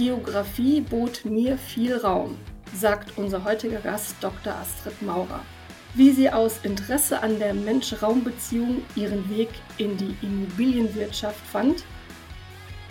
Geografie 0.00 0.80
bot 0.80 1.26
mir 1.26 1.58
viel 1.58 1.94
Raum, 1.94 2.38
sagt 2.74 3.18
unser 3.18 3.44
heutiger 3.44 3.80
Gast 3.80 4.16
Dr. 4.22 4.54
Astrid 4.54 5.02
Maurer. 5.02 5.44
Wie 5.92 6.10
sie 6.10 6.30
aus 6.30 6.60
Interesse 6.62 7.22
an 7.22 7.38
der 7.38 7.52
Mensch-Raum-Beziehung 7.52 8.80
ihren 8.96 9.28
Weg 9.28 9.50
in 9.76 9.98
die 9.98 10.16
Immobilienwirtschaft 10.22 11.46
fand, 11.46 11.84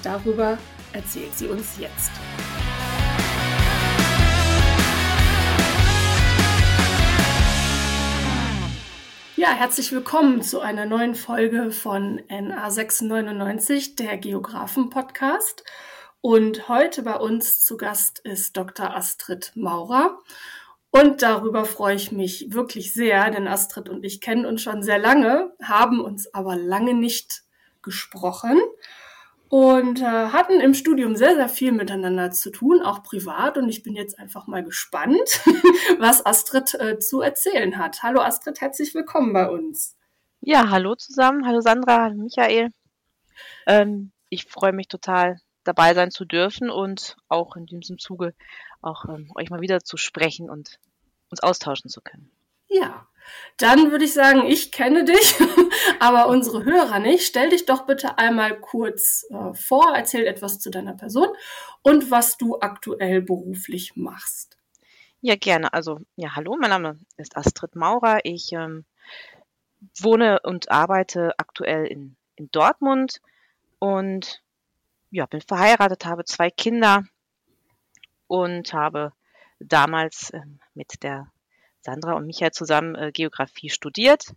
darüber 0.04 0.60
erzählt 0.94 1.36
sie 1.36 1.48
uns 1.48 1.80
jetzt. 1.80 2.12
Ja, 9.36 9.54
herzlich 9.54 9.92
willkommen 9.92 10.44
zu 10.44 10.60
einer 10.60 10.86
neuen 10.86 11.16
Folge 11.16 11.72
von 11.72 12.22
NA699, 12.30 13.96
der 13.96 14.18
Geografen-Podcast. 14.18 15.64
Und 16.22 16.68
heute 16.68 17.04
bei 17.04 17.16
uns 17.16 17.62
zu 17.62 17.78
Gast 17.78 18.20
ist 18.20 18.58
Dr. 18.58 18.96
Astrid 18.96 19.54
Maurer. 19.56 20.20
Und 20.92 21.22
darüber 21.22 21.66
freue 21.66 21.96
ich 21.96 22.12
mich 22.12 22.52
wirklich 22.52 22.94
sehr, 22.94 23.30
denn 23.30 23.48
Astrid 23.48 23.90
und 23.90 24.04
ich 24.04 24.22
kennen 24.22 24.46
uns 24.46 24.62
schon 24.62 24.82
sehr 24.82 24.98
lange, 24.98 25.54
haben 25.62 26.02
uns 26.02 26.34
aber 26.34 26.56
lange 26.56 26.94
nicht 26.94 27.44
gesprochen 27.82 28.60
und 29.50 30.02
äh, 30.02 30.06
hatten 30.06 30.60
im 30.60 30.74
Studium 30.74 31.16
sehr, 31.16 31.36
sehr 31.36 31.48
viel 31.48 31.72
miteinander 31.72 32.32
zu 32.32 32.52
tun, 32.52 32.82
auch 32.82 33.04
privat. 33.04 33.58
Und 33.58 33.70
ich 33.70 33.84
bin 33.84 33.96
jetzt 33.96 34.18
einfach 34.18 34.48
mal 34.48 34.64
gespannt, 34.64 35.42
was 36.00 36.26
Astrid 36.26 36.74
äh, 36.76 37.00
zu 37.00 37.22
erzählen 37.22 37.78
hat. 37.78 38.04
Hallo 38.04 38.22
Astrid, 38.22 38.60
herzlich 38.60 38.94
willkommen 38.94 39.32
bei 39.32 39.50
uns. 39.50 39.96
Ja, 40.42 40.70
hallo 40.70 40.96
zusammen. 40.96 41.46
Hallo 41.46 41.62
Sandra, 41.62 42.04
hallo 42.04 42.16
Michael. 42.16 42.72
Ähm, 43.68 44.12
ich 44.30 44.46
freue 44.46 44.74
mich 44.74 44.88
total, 44.88 45.40
dabei 45.64 45.94
sein 45.94 46.12
zu 46.12 46.26
dürfen 46.26 46.70
und 46.70 47.18
auch 47.28 47.56
in 47.56 47.66
diesem 47.66 47.98
Zuge 47.98 48.34
auch 48.82 49.06
ähm, 49.06 49.32
euch 49.36 49.50
mal 49.50 49.62
wieder 49.62 49.82
zu 49.82 49.98
sprechen 49.98 50.50
und 50.50 50.80
uns 51.30 51.42
austauschen 51.42 51.90
zu 51.90 52.02
können. 52.02 52.32
Ja, 52.68 53.08
dann 53.58 53.92
würde 53.92 54.06
ich 54.06 54.14
sagen, 54.14 54.46
ich 54.46 54.72
kenne 54.72 55.04
dich, 55.04 55.36
aber 56.00 56.28
unsere 56.28 56.64
Hörer 56.64 57.00
nicht. 57.00 57.26
Stell 57.26 57.50
dich 57.50 57.66
doch 57.66 57.86
bitte 57.86 58.18
einmal 58.18 58.60
kurz 58.60 59.26
äh, 59.30 59.54
vor, 59.54 59.94
erzähl 59.96 60.26
etwas 60.26 60.60
zu 60.60 60.70
deiner 60.70 60.94
Person 60.94 61.28
und 61.82 62.12
was 62.12 62.38
du 62.38 62.60
aktuell 62.60 63.22
beruflich 63.22 63.96
machst. 63.96 64.58
Ja, 65.22 65.36
gerne. 65.36 65.74
Also, 65.74 66.00
ja, 66.16 66.36
hallo, 66.36 66.56
mein 66.60 66.70
Name 66.70 67.00
ist 67.18 67.36
Astrid 67.36 67.76
Maurer. 67.76 68.20
Ich 68.24 68.54
ähm, 68.54 68.86
wohne 70.00 70.40
und 70.44 70.72
arbeite 70.72 71.34
aktuell 71.38 71.86
in, 71.88 72.16
in 72.36 72.50
Dortmund 72.52 73.20
und 73.80 74.42
ja, 75.12 75.26
bin 75.26 75.42
verheiratet, 75.42 76.06
habe 76.06 76.26
zwei 76.26 76.50
Kinder 76.50 77.04
und 78.28 78.74
habe 78.74 79.14
damals 79.60 80.32
ähm, 80.34 80.60
mit 80.74 81.04
der 81.04 81.32
Sandra 81.82 82.14
und 82.14 82.28
Michael 82.28 82.52
zusammen 82.52 82.96
äh, 82.96 83.12
Geografie 83.12 83.70
studiert 83.70 84.34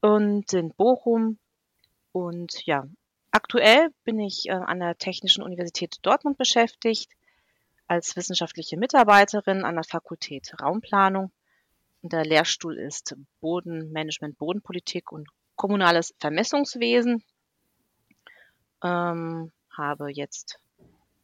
und 0.00 0.52
in 0.52 0.74
Bochum. 0.74 1.38
Und 2.12 2.66
ja, 2.66 2.86
aktuell 3.30 3.88
bin 4.04 4.18
ich 4.18 4.48
äh, 4.48 4.52
an 4.52 4.80
der 4.80 4.98
Technischen 4.98 5.42
Universität 5.42 5.96
Dortmund 6.02 6.38
beschäftigt 6.38 7.10
als 7.86 8.16
wissenschaftliche 8.16 8.76
Mitarbeiterin 8.76 9.64
an 9.64 9.74
der 9.74 9.84
Fakultät 9.84 10.52
Raumplanung. 10.60 11.30
Und 12.02 12.12
der 12.12 12.24
Lehrstuhl 12.24 12.78
ist 12.78 13.14
Bodenmanagement, 13.40 14.36
Bodenpolitik 14.38 15.12
und 15.12 15.28
kommunales 15.56 16.14
Vermessungswesen. 16.18 17.22
Ähm, 18.82 19.52
habe 19.76 20.10
jetzt 20.10 20.60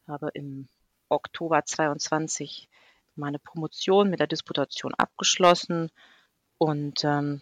habe 0.07 0.29
im 0.33 0.67
Oktober 1.09 1.63
22 1.65 2.67
meine 3.15 3.39
Promotion 3.39 4.09
mit 4.09 4.19
der 4.19 4.27
Disputation 4.27 4.93
abgeschlossen 4.95 5.91
und 6.57 7.03
ähm, 7.03 7.41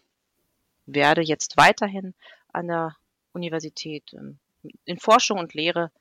werde 0.85 1.21
jetzt 1.21 1.57
weiterhin 1.57 2.13
an 2.51 2.67
der 2.67 2.95
Universität 3.33 4.13
ähm, 4.13 4.39
in 4.85 4.99
Forschung 4.99 5.39
und 5.39 5.53
Lehre 5.53 5.91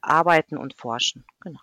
arbeiten 0.00 0.56
und 0.56 0.74
forschen. 0.74 1.24
Genau. 1.40 1.60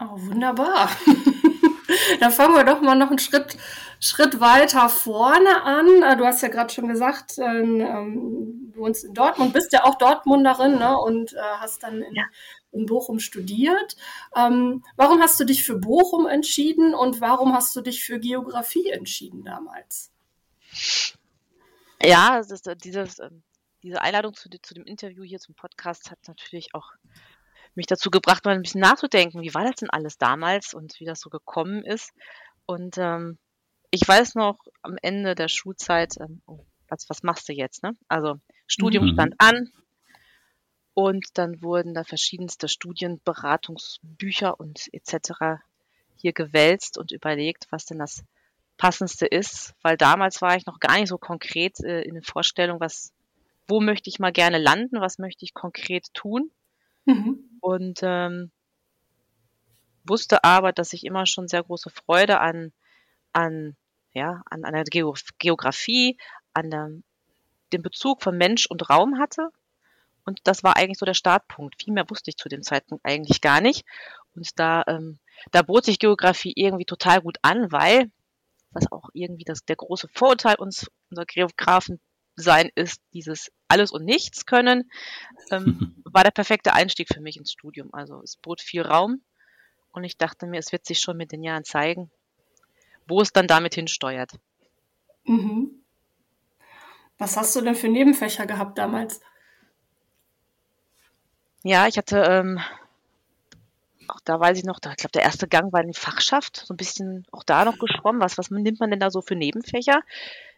Oh, 0.00 0.18
wunderbar. 0.18 0.88
Dann 2.20 2.32
fangen 2.32 2.54
wir 2.54 2.64
doch 2.64 2.80
mal 2.80 2.94
noch 2.94 3.08
einen 3.08 3.18
Schritt, 3.18 3.56
Schritt 4.00 4.40
weiter 4.40 4.88
vorne 4.88 5.62
an. 5.62 6.02
Äh, 6.02 6.16
du 6.16 6.24
hast 6.24 6.42
ja 6.42 6.48
gerade 6.48 6.72
schon 6.72 6.88
gesagt, 6.88 7.38
ähm, 7.38 8.70
du 8.72 8.80
wohnst 8.80 9.04
in 9.04 9.14
Dortmund, 9.14 9.52
bist 9.52 9.72
ja 9.72 9.84
auch 9.84 9.96
Dortmunderin 9.96 10.78
ne? 10.78 10.98
und 10.98 11.32
äh, 11.32 11.38
hast 11.58 11.82
dann 11.82 12.02
in, 12.02 12.14
ja. 12.14 12.24
in 12.72 12.86
Bochum 12.86 13.18
studiert. 13.18 13.96
Ähm, 14.36 14.82
warum 14.96 15.20
hast 15.20 15.38
du 15.40 15.44
dich 15.44 15.64
für 15.64 15.78
Bochum 15.78 16.26
entschieden 16.26 16.94
und 16.94 17.20
warum 17.20 17.54
hast 17.54 17.74
du 17.76 17.80
dich 17.80 18.04
für 18.04 18.18
Geografie 18.18 18.90
entschieden 18.90 19.44
damals? 19.44 20.10
Ja, 22.02 22.38
ist, 22.38 22.66
äh, 22.66 22.76
dieses, 22.76 23.18
ähm, 23.20 23.42
diese 23.82 24.00
Einladung 24.00 24.34
zu, 24.34 24.48
zu 24.50 24.74
dem 24.74 24.84
Interview 24.84 25.22
hier 25.22 25.38
zum 25.38 25.54
Podcast 25.54 26.10
hat 26.10 26.18
natürlich 26.26 26.74
auch 26.74 26.92
mich 27.74 27.86
dazu 27.86 28.10
gebracht, 28.10 28.44
mal 28.44 28.54
ein 28.54 28.62
bisschen 28.62 28.80
nachzudenken, 28.80 29.42
wie 29.42 29.54
war 29.54 29.64
das 29.64 29.76
denn 29.76 29.90
alles 29.90 30.18
damals 30.18 30.74
und 30.74 30.98
wie 31.00 31.04
das 31.04 31.20
so 31.20 31.30
gekommen 31.30 31.84
ist. 31.84 32.12
Und 32.66 32.98
ähm, 32.98 33.38
ich 33.90 34.06
weiß 34.06 34.34
noch 34.34 34.58
am 34.82 34.96
Ende 35.02 35.34
der 35.34 35.48
Schulzeit, 35.48 36.16
ähm, 36.20 36.42
oh, 36.46 36.64
was, 36.88 37.08
was 37.08 37.22
machst 37.22 37.48
du 37.48 37.52
jetzt? 37.52 37.82
Ne? 37.82 37.96
Also 38.08 38.36
Studium 38.66 39.06
mhm. 39.06 39.12
stand 39.14 39.34
an 39.38 39.70
und 40.94 41.26
dann 41.34 41.62
wurden 41.62 41.94
da 41.94 42.04
verschiedenste 42.04 42.68
Studienberatungsbücher 42.68 44.58
und 44.58 44.88
etc. 44.92 45.62
hier 46.16 46.32
gewälzt 46.32 46.98
und 46.98 47.12
überlegt, 47.12 47.66
was 47.70 47.86
denn 47.86 47.98
das 47.98 48.24
passendste 48.76 49.26
ist, 49.26 49.74
weil 49.82 49.96
damals 49.96 50.42
war 50.42 50.56
ich 50.56 50.66
noch 50.66 50.80
gar 50.80 50.98
nicht 50.98 51.08
so 51.08 51.18
konkret 51.18 51.80
äh, 51.80 52.02
in 52.02 52.14
der 52.14 52.22
Vorstellung, 52.22 52.80
was, 52.80 53.12
wo 53.68 53.80
möchte 53.80 54.10
ich 54.10 54.18
mal 54.18 54.32
gerne 54.32 54.58
landen, 54.58 55.00
was 55.00 55.18
möchte 55.18 55.44
ich 55.44 55.54
konkret 55.54 56.12
tun. 56.14 56.50
Mhm 57.04 57.48
und 57.62 58.00
ähm, 58.02 58.50
wusste 60.04 60.42
aber, 60.42 60.72
dass 60.72 60.92
ich 60.92 61.06
immer 61.06 61.26
schon 61.26 61.46
sehr 61.46 61.62
große 61.62 61.90
Freude 61.90 62.40
an, 62.40 62.72
an, 63.32 63.76
ja, 64.12 64.42
an 64.50 64.64
einer 64.64 64.82
Geografie, 64.82 66.18
an 66.52 66.70
der, 66.70 66.90
dem 67.72 67.82
Bezug 67.82 68.22
von 68.22 68.36
Mensch 68.36 68.66
und 68.66 68.90
Raum 68.90 69.18
hatte. 69.18 69.48
Und 70.24 70.40
das 70.42 70.64
war 70.64 70.76
eigentlich 70.76 70.98
so 70.98 71.06
der 71.06 71.14
Startpunkt. 71.14 71.80
Viel 71.80 71.94
mehr 71.94 72.10
wusste 72.10 72.30
ich 72.30 72.36
zu 72.36 72.48
dem 72.48 72.62
Zeitpunkt 72.62 73.06
eigentlich 73.06 73.40
gar 73.40 73.60
nicht. 73.60 73.84
Und 74.34 74.58
da, 74.58 74.82
ähm, 74.88 75.20
da 75.52 75.62
bot 75.62 75.84
sich 75.84 76.00
Geografie 76.00 76.52
irgendwie 76.56 76.84
total 76.84 77.20
gut 77.20 77.38
an, 77.42 77.70
weil, 77.70 78.10
was 78.72 78.90
auch 78.90 79.08
irgendwie 79.12 79.44
das, 79.44 79.64
der 79.64 79.76
große 79.76 80.08
Vorurteil 80.08 80.56
uns, 80.56 80.90
unserer 81.10 81.26
Geografen 81.26 82.00
sein 82.42 82.70
ist, 82.74 83.00
dieses 83.12 83.50
alles 83.68 83.90
und 83.90 84.04
nichts 84.04 84.46
können, 84.46 84.90
ähm, 85.50 85.94
war 86.04 86.24
der 86.24 86.30
perfekte 86.30 86.74
Einstieg 86.74 87.08
für 87.08 87.20
mich 87.20 87.36
ins 87.36 87.52
Studium. 87.52 87.88
Also 87.92 88.20
es 88.22 88.36
bot 88.36 88.60
viel 88.60 88.82
Raum 88.82 89.22
und 89.92 90.04
ich 90.04 90.16
dachte 90.18 90.46
mir, 90.46 90.58
es 90.58 90.72
wird 90.72 90.84
sich 90.84 91.00
schon 91.00 91.16
mit 91.16 91.32
den 91.32 91.42
Jahren 91.42 91.64
zeigen, 91.64 92.10
wo 93.06 93.20
es 93.20 93.32
dann 93.32 93.46
damit 93.46 93.74
hinsteuert. 93.74 94.32
Mhm. 95.24 95.82
Was 97.18 97.36
hast 97.36 97.54
du 97.54 97.60
denn 97.60 97.74
für 97.74 97.88
Nebenfächer 97.88 98.46
gehabt 98.46 98.78
damals? 98.78 99.20
Ja, 101.62 101.86
ich 101.86 101.96
hatte, 101.96 102.18
ähm, 102.18 102.60
auch 104.08 104.20
da 104.24 104.40
weiß 104.40 104.58
ich 104.58 104.64
noch, 104.64 104.80
da, 104.80 104.90
ich 104.90 104.96
glaube, 104.96 105.12
der 105.12 105.22
erste 105.22 105.46
Gang 105.46 105.72
war 105.72 105.80
in 105.80 105.92
die 105.92 105.98
Fachschaft, 105.98 106.64
so 106.66 106.74
ein 106.74 106.76
bisschen 106.76 107.24
auch 107.30 107.44
da 107.44 107.64
noch 107.64 107.78
geschwommen. 107.78 108.20
Was, 108.20 108.38
was 108.38 108.50
nimmt 108.50 108.80
man 108.80 108.90
denn 108.90 108.98
da 108.98 109.10
so 109.10 109.22
für 109.22 109.36
Nebenfächer? 109.36 110.02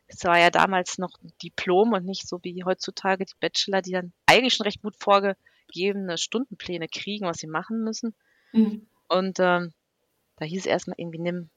Es 0.07 0.25
war 0.25 0.39
ja 0.39 0.51
damals 0.51 0.99
noch 0.99 1.13
Diplom 1.43 1.93
und 1.93 2.05
nicht 2.05 2.29
so 2.29 2.39
wie 2.43 2.65
heutzutage 2.65 3.25
die 3.25 3.35
Bachelor, 3.41 3.83
die 3.83 3.93
dann 3.93 4.13
eigentlich 4.27 4.55
schon 4.55 4.65
recht 4.65 4.83
gut 4.83 4.97
vorgegebene 4.99 6.19
Stundenpläne 6.19 6.89
kriegen, 6.89 7.27
was 7.27 7.39
sie 7.39 7.47
machen 7.47 7.83
müssen. 7.83 8.15
Mhm. 8.53 8.87
Und 9.09 9.39
ähm, 9.41 9.73
da 10.37 10.45
hieß 10.45 10.61
es 10.61 10.67
erstmal 10.67 10.97
irgendwie, 10.99 11.21
nimm, 11.21 11.51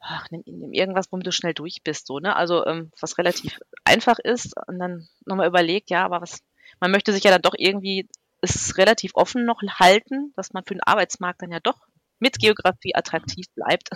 ach, 0.00 0.30
nimm, 0.30 0.42
nimm 0.46 0.72
irgendwas, 0.72 1.10
womit 1.10 1.26
du 1.26 1.32
schnell 1.32 1.54
durch 1.54 1.82
bist, 1.82 2.06
so, 2.06 2.18
ne? 2.18 2.36
Also 2.36 2.66
ähm, 2.66 2.90
was 3.00 3.18
relativ 3.18 3.58
einfach 3.84 4.18
ist 4.18 4.54
und 4.66 4.78
dann 4.78 5.08
nochmal 5.24 5.48
überlegt, 5.48 5.90
ja, 5.90 6.04
aber 6.04 6.20
was, 6.20 6.42
man 6.80 6.90
möchte 6.90 7.12
sich 7.12 7.24
ja 7.24 7.30
dann 7.30 7.42
doch 7.42 7.54
irgendwie 7.56 8.08
es 8.40 8.76
relativ 8.76 9.12
offen 9.14 9.44
noch 9.44 9.62
halten, 9.62 10.32
dass 10.36 10.52
man 10.52 10.64
für 10.64 10.74
den 10.74 10.82
Arbeitsmarkt 10.82 11.42
dann 11.42 11.52
ja 11.52 11.60
doch 11.60 11.86
mit 12.18 12.38
Geografie 12.38 12.94
attraktiv 12.94 13.46
bleibt. 13.54 13.90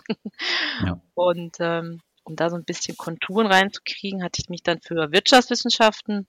Ja. 0.85 1.01
Und 1.15 1.56
ähm, 1.61 2.01
um 2.25 2.37
da 2.37 2.50
so 2.50 2.56
ein 2.56 2.64
bisschen 2.64 2.96
Konturen 2.96 3.46
reinzukriegen, 3.46 4.22
hatte 4.22 4.40
ich 4.40 4.49
mich 4.49 4.62
dann 4.62 4.81
für 4.81 5.12
Wirtschaftswissenschaften, 5.12 6.26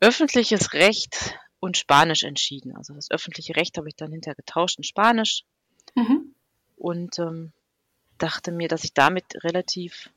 öffentliches 0.00 0.72
Recht 0.72 1.38
und 1.60 1.76
Spanisch 1.76 2.24
entschieden. 2.24 2.76
Also 2.76 2.94
das 2.94 3.10
öffentliche 3.10 3.56
Recht 3.56 3.78
habe 3.78 3.88
ich 3.88 3.96
dann 3.96 4.12
hinterher 4.12 4.34
getauscht 4.34 4.78
in 4.78 4.84
Spanisch 4.84 5.44
mhm. 5.94 6.34
und 6.76 7.18
ähm, 7.18 7.52
dachte 8.18 8.52
mir, 8.52 8.68
dass 8.68 8.84
ich 8.84 8.92
damit 8.92 9.24
relativ 9.42 10.10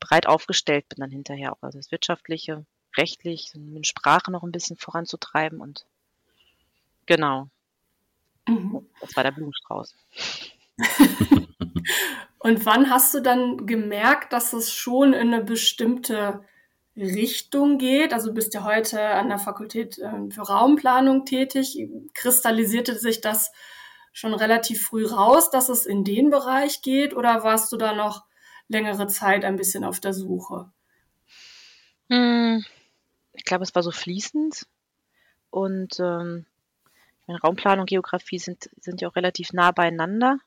breit 0.00 0.26
aufgestellt 0.26 0.88
bin 0.88 1.00
dann 1.00 1.10
hinterher 1.10 1.52
auch. 1.52 1.62
Also 1.62 1.78
das 1.78 1.90
wirtschaftliche, 1.90 2.66
rechtlich, 2.96 3.52
mit 3.54 3.86
Sprache 3.86 4.30
noch 4.30 4.42
ein 4.42 4.52
bisschen 4.52 4.76
voranzutreiben 4.76 5.60
und 5.60 5.86
genau. 7.06 7.48
Das 9.00 9.16
war 9.16 9.24
der 9.24 9.32
Blumenstrauß. 9.32 9.94
Und 12.46 12.64
wann 12.64 12.90
hast 12.90 13.12
du 13.12 13.18
dann 13.18 13.66
gemerkt, 13.66 14.32
dass 14.32 14.52
es 14.52 14.72
schon 14.72 15.14
in 15.14 15.34
eine 15.34 15.42
bestimmte 15.42 16.44
Richtung 16.96 17.76
geht? 17.76 18.12
Also 18.12 18.28
du 18.28 18.34
bist 18.34 18.54
ja 18.54 18.62
heute 18.62 19.04
an 19.04 19.30
der 19.30 19.40
Fakultät 19.40 19.98
ähm, 19.98 20.30
für 20.30 20.42
Raumplanung 20.42 21.24
tätig. 21.24 21.76
Kristallisierte 22.14 22.94
sich 22.94 23.20
das 23.20 23.50
schon 24.12 24.32
relativ 24.32 24.80
früh 24.80 25.04
raus, 25.04 25.50
dass 25.50 25.68
es 25.68 25.86
in 25.86 26.04
den 26.04 26.30
Bereich 26.30 26.82
geht 26.82 27.16
oder 27.16 27.42
warst 27.42 27.72
du 27.72 27.76
da 27.78 27.94
noch 27.94 28.24
längere 28.68 29.08
Zeit 29.08 29.44
ein 29.44 29.56
bisschen 29.56 29.82
auf 29.82 29.98
der 29.98 30.12
Suche? 30.12 30.70
Hm, 32.10 32.64
ich 33.32 33.44
glaube, 33.44 33.64
es 33.64 33.74
war 33.74 33.82
so 33.82 33.90
fließend 33.90 34.68
und 35.50 35.98
ähm, 35.98 36.46
Raumplanung 37.28 37.80
und 37.80 37.90
Geografie 37.90 38.38
sind, 38.38 38.70
sind 38.80 39.00
ja 39.00 39.08
auch 39.08 39.16
relativ 39.16 39.52
nah 39.52 39.72
beieinander 39.72 40.38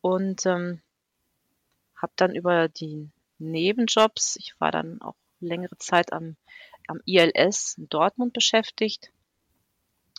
und 0.00 0.46
ähm, 0.46 0.80
habe 2.02 2.12
dann 2.16 2.34
über 2.34 2.68
die 2.68 3.10
Nebenjobs, 3.38 4.36
ich 4.36 4.54
war 4.60 4.70
dann 4.70 5.00
auch 5.00 5.14
längere 5.40 5.78
Zeit 5.78 6.12
am, 6.12 6.36
am 6.88 7.00
ILS 7.06 7.76
in 7.78 7.88
Dortmund 7.88 8.32
beschäftigt, 8.32 9.10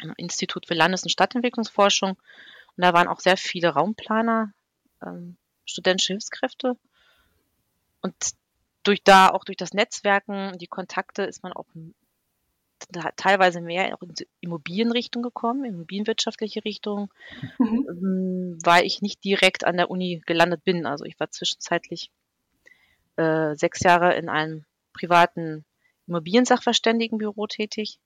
am 0.02 0.14
Institut 0.18 0.68
für 0.68 0.74
Landes- 0.74 1.04
und 1.04 1.10
Stadtentwicklungsforschung. 1.10 2.12
Und 2.12 2.82
da 2.82 2.94
waren 2.94 3.08
auch 3.08 3.20
sehr 3.20 3.38
viele 3.38 3.70
Raumplaner, 3.70 4.54
ähm, 5.02 5.38
studentische 5.66 6.14
Hilfskräfte. 6.14 6.78
Und 8.02 8.16
durch 8.84 9.04
da, 9.04 9.30
auch 9.30 9.46
durch 9.46 9.58
das 9.58 9.74
Netzwerken, 9.74 10.58
die 10.58 10.68
Kontakte, 10.68 11.24
ist 11.24 11.44
man 11.44 11.54
auch 11.54 11.68
teilweise 13.16 13.62
mehr 13.62 13.98
in 14.02 14.14
die 14.14 14.28
Immobilienrichtung 14.42 15.24
gekommen, 15.24 15.64
immobilienwirtschaftliche 15.66 16.64
Richtung, 16.66 17.12
mhm. 17.58 17.88
Ähm, 17.90 18.58
weil 18.64 18.86
ich 18.86 19.02
nicht 19.02 19.24
direkt 19.24 19.66
an 19.66 19.78
der 19.78 19.90
Uni 19.92 20.22
gelandet 20.26 20.64
bin. 20.64 20.86
Also 20.86 21.06
ich 21.06 21.20
war 21.20 21.32
zwischenzeitlich 21.32 22.12
äh, 23.16 23.56
sechs 23.56 23.80
Jahre 23.82 24.16
in 24.16 24.30
einem 24.30 24.66
privaten 24.94 25.66
Immobiliensachverständigenbüro 26.08 27.48
tätig 27.48 28.00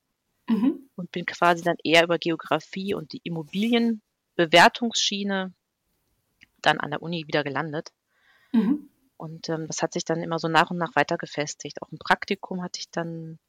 mhm. 0.47 0.89
und 0.95 1.11
bin 1.11 1.25
quasi 1.25 1.63
dann 1.63 1.77
eher 1.83 2.03
über 2.03 2.17
Geografie 2.17 2.93
und 2.93 3.11
die 3.13 3.21
Immobilienbewertungsschiene 3.23 5.53
dann 6.61 6.79
an 6.79 6.91
der 6.91 7.01
Uni 7.01 7.25
wieder 7.27 7.43
gelandet. 7.43 7.91
Mhm. 8.51 8.89
Und 9.17 9.49
ähm, 9.49 9.67
das 9.67 9.81
hat 9.81 9.93
sich 9.93 10.05
dann 10.05 10.21
immer 10.21 10.39
so 10.39 10.47
nach 10.47 10.69
und 10.69 10.77
nach 10.77 10.95
weiter 10.95 11.17
gefestigt. 11.17 11.81
Auch 11.81 11.91
ein 11.91 11.97
Praktikum 11.97 12.61
hatte 12.61 12.79
ich 12.79 12.91
dann 12.91 13.39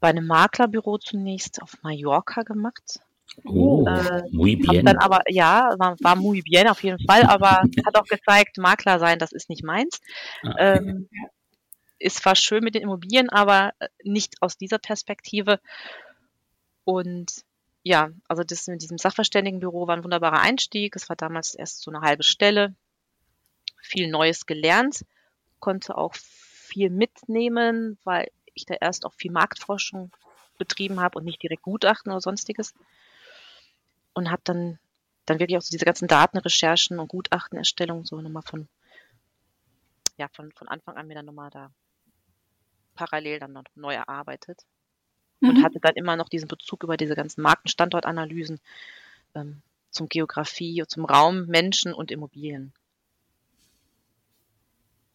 bei 0.00 0.08
einem 0.08 0.26
Maklerbüro 0.26 0.98
zunächst 0.98 1.62
auf 1.62 1.76
Mallorca 1.82 2.42
gemacht. 2.42 3.00
Oh, 3.44 3.86
äh, 3.86 4.22
muy 4.32 4.56
bien. 4.56 4.84
Dann 4.84 4.98
aber, 4.98 5.22
ja, 5.28 5.74
war, 5.78 5.96
war 6.00 6.16
muy 6.16 6.42
bien 6.42 6.68
auf 6.68 6.82
jeden 6.82 6.98
Fall, 7.06 7.22
aber 7.22 7.62
hat 7.86 7.96
auch 7.96 8.06
gezeigt, 8.06 8.58
Makler 8.58 8.98
sein, 8.98 9.18
das 9.18 9.32
ist 9.32 9.48
nicht 9.48 9.62
meins. 9.62 10.00
Ah. 10.42 10.54
Ähm, 10.58 11.08
ist 11.98 12.16
zwar 12.16 12.34
schön 12.34 12.64
mit 12.64 12.74
den 12.74 12.82
Immobilien, 12.82 13.28
aber 13.28 13.72
äh, 13.78 13.88
nicht 14.02 14.36
aus 14.40 14.56
dieser 14.56 14.78
Perspektive. 14.78 15.60
Und 16.84 17.44
ja, 17.82 18.10
also 18.28 18.42
das 18.42 18.66
mit 18.66 18.82
diesem 18.82 18.98
Sachverständigenbüro 18.98 19.86
war 19.86 19.96
ein 19.96 20.04
wunderbarer 20.04 20.40
Einstieg. 20.40 20.96
Es 20.96 21.08
war 21.08 21.16
damals 21.16 21.54
erst 21.54 21.82
so 21.82 21.90
eine 21.90 22.00
halbe 22.00 22.22
Stelle. 22.22 22.74
Viel 23.82 24.10
Neues 24.10 24.46
gelernt, 24.46 25.04
konnte 25.58 25.96
auch 25.96 26.14
viel 26.14 26.90
mitnehmen, 26.90 27.98
weil 28.04 28.28
ich 28.60 28.66
da 28.66 28.74
erst 28.74 29.04
auch 29.04 29.14
viel 29.14 29.32
Marktforschung 29.32 30.10
betrieben 30.58 31.00
habe 31.00 31.18
und 31.18 31.24
nicht 31.24 31.42
direkt 31.42 31.62
Gutachten 31.62 32.12
oder 32.12 32.20
sonstiges. 32.20 32.74
Und 34.12 34.30
habe 34.30 34.42
dann, 34.44 34.78
dann 35.26 35.38
wirklich 35.38 35.56
auch 35.56 35.62
so 35.62 35.70
diese 35.70 35.84
ganzen 35.84 36.08
Datenrecherchen 36.08 36.98
und 36.98 37.08
Gutachtenerstellung 37.08 38.04
so 38.04 38.20
nochmal 38.20 38.42
von, 38.42 38.68
ja, 40.16 40.28
von, 40.32 40.52
von 40.52 40.68
Anfang 40.68 40.96
an 40.96 41.06
mir 41.06 41.14
dann 41.14 41.26
nochmal 41.26 41.50
da 41.50 41.70
parallel 42.94 43.38
dann 43.38 43.52
noch 43.52 43.64
neu 43.74 43.94
erarbeitet. 43.94 44.64
Und 45.40 45.58
mhm. 45.58 45.62
hatte 45.62 45.80
dann 45.80 45.94
immer 45.94 46.16
noch 46.16 46.28
diesen 46.28 46.48
Bezug 46.48 46.82
über 46.84 46.98
diese 46.98 47.14
ganzen 47.14 47.40
Markenstandortanalysen 47.40 48.60
ähm, 49.34 49.62
zum 49.90 50.08
Geografie, 50.08 50.84
zum 50.86 51.06
Raum, 51.06 51.46
Menschen 51.46 51.94
und 51.94 52.10
Immobilien. 52.10 52.74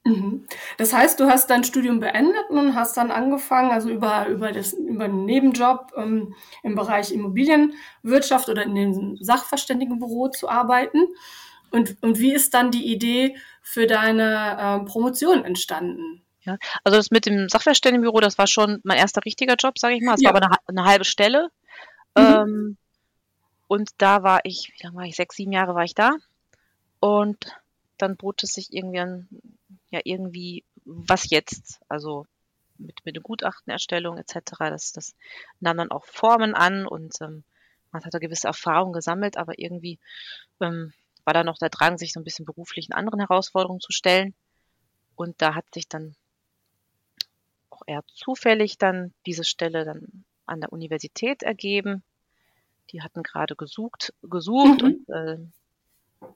Mhm. 0.05 0.45
Das 0.77 0.93
heißt, 0.93 1.19
du 1.19 1.25
hast 1.25 1.49
dein 1.49 1.63
Studium 1.63 1.99
beendet 1.99 2.49
und 2.49 2.75
hast 2.75 2.95
dann 2.95 3.09
angefangen, 3.09 3.71
also 3.71 3.89
über, 3.89 4.27
über, 4.27 4.51
das, 4.51 4.73
über 4.73 5.05
einen 5.05 5.25
Nebenjob 5.25 5.93
ähm, 5.97 6.35
im 6.61 6.75
Bereich 6.75 7.11
Immobilienwirtschaft 7.11 8.47
oder 8.47 8.63
in 8.63 8.75
dem 8.75 9.17
Sachverständigenbüro 9.19 10.29
zu 10.29 10.47
arbeiten. 10.47 10.99
Und, 11.71 11.97
und 12.01 12.19
wie 12.19 12.33
ist 12.33 12.53
dann 12.53 12.69
die 12.69 12.85
Idee 12.91 13.35
für 13.63 13.87
deine 13.87 14.83
äh, 14.83 14.85
Promotion 14.85 15.43
entstanden? 15.43 16.23
Ja, 16.43 16.57
also 16.83 16.97
das 16.97 17.09
mit 17.09 17.25
dem 17.25 17.49
Sachverständigenbüro, 17.49 18.19
das 18.19 18.37
war 18.37 18.45
schon 18.45 18.81
mein 18.83 18.99
erster 18.99 19.25
richtiger 19.25 19.55
Job, 19.55 19.79
sage 19.79 19.95
ich 19.95 20.03
mal. 20.03 20.13
Es 20.13 20.21
ja. 20.21 20.29
war 20.29 20.35
aber 20.35 20.45
eine, 20.45 20.57
eine 20.67 20.85
halbe 20.87 21.05
Stelle. 21.05 21.49
Mhm. 22.15 22.23
Ähm, 22.23 22.77
und 23.67 23.89
da 23.97 24.21
war 24.21 24.41
ich, 24.43 24.71
wie 24.75 24.83
lange 24.83 24.97
war 24.97 25.05
ich? 25.05 25.15
Sechs, 25.15 25.35
sieben 25.35 25.51
Jahre 25.51 25.73
war 25.73 25.83
ich 25.83 25.95
da. 25.95 26.11
Und 26.99 27.43
dann 27.97 28.17
bot 28.17 28.43
es 28.43 28.53
sich 28.53 28.71
irgendwie 28.71 28.99
an, 28.99 29.27
ja 29.91 29.99
irgendwie, 30.03 30.63
was 30.85 31.29
jetzt? 31.29 31.79
Also 31.87 32.25
mit, 32.77 33.05
mit 33.05 33.15
der 33.15 33.23
Gutachtenerstellung 33.23 34.17
etc. 34.17 34.41
Das, 34.59 34.91
das 34.91 35.15
nahm 35.59 35.77
dann 35.77 35.91
auch 35.91 36.05
Formen 36.05 36.55
an 36.55 36.85
und 36.85 37.15
ähm, 37.21 37.43
man 37.91 38.03
hat 38.03 38.13
da 38.13 38.19
gewisse 38.19 38.47
Erfahrungen 38.47 38.93
gesammelt, 38.93 39.37
aber 39.37 39.57
irgendwie 39.57 39.99
ähm, 40.59 40.93
war 41.23 41.33
da 41.33 41.43
noch 41.43 41.57
der 41.57 41.69
Drang, 41.69 41.97
sich 41.97 42.13
so 42.13 42.19
ein 42.19 42.23
bisschen 42.23 42.45
beruflichen 42.45 42.93
anderen 42.93 43.19
Herausforderungen 43.19 43.79
zu 43.79 43.91
stellen. 43.91 44.33
Und 45.15 45.41
da 45.41 45.55
hat 45.55 45.65
sich 45.73 45.87
dann 45.87 46.15
auch 47.69 47.81
eher 47.87 48.03
zufällig 48.13 48.77
dann 48.77 49.13
diese 49.25 49.43
Stelle 49.43 49.85
dann 49.85 50.25
an 50.45 50.61
der 50.61 50.71
Universität 50.71 51.41
ergeben. 51.41 52.03
Die 52.91 53.01
hatten 53.01 53.23
gerade 53.23 53.55
gesucht, 53.55 54.13
gesucht 54.21 54.81
mhm. 54.81 54.87
und 54.87 55.09
äh, 55.09 55.37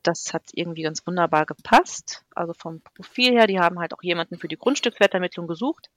das 0.03 0.33
hat 0.33 0.43
irgendwie 0.53 0.83
ganz 0.83 1.05
wunderbar 1.05 1.45
gepasst. 1.45 2.23
Also 2.35 2.53
vom 2.53 2.81
Profil 2.81 3.33
her, 3.33 3.47
die 3.47 3.59
haben 3.59 3.79
halt 3.79 3.93
auch 3.93 4.03
jemanden 4.03 4.37
für 4.37 4.47
die 4.47 4.57
Grundstückswertermittlung 4.57 5.47
gesucht, 5.47 5.89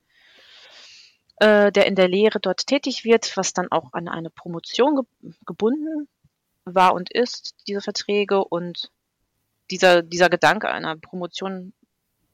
äh, 1.37 1.73
der 1.73 1.87
in 1.87 1.95
der 1.95 2.09
Lehre 2.09 2.41
dort 2.41 2.67
tätig 2.67 3.05
wird, 3.05 3.37
was 3.37 3.53
dann 3.53 3.71
auch 3.71 3.93
an 3.93 4.09
eine 4.09 4.31
Promotion 4.31 4.97
ge 4.97 5.33
gebunden 5.47 6.09
war 6.65 6.95
und 6.95 7.13
ist, 7.13 7.55
diese 7.67 7.81
Verträge. 7.81 8.45
Und 8.45 8.91
dieser, 9.71 10.03
dieser 10.03 10.29
Gedanke 10.29 10.69
einer 10.69 10.97
Promotion 10.97 11.73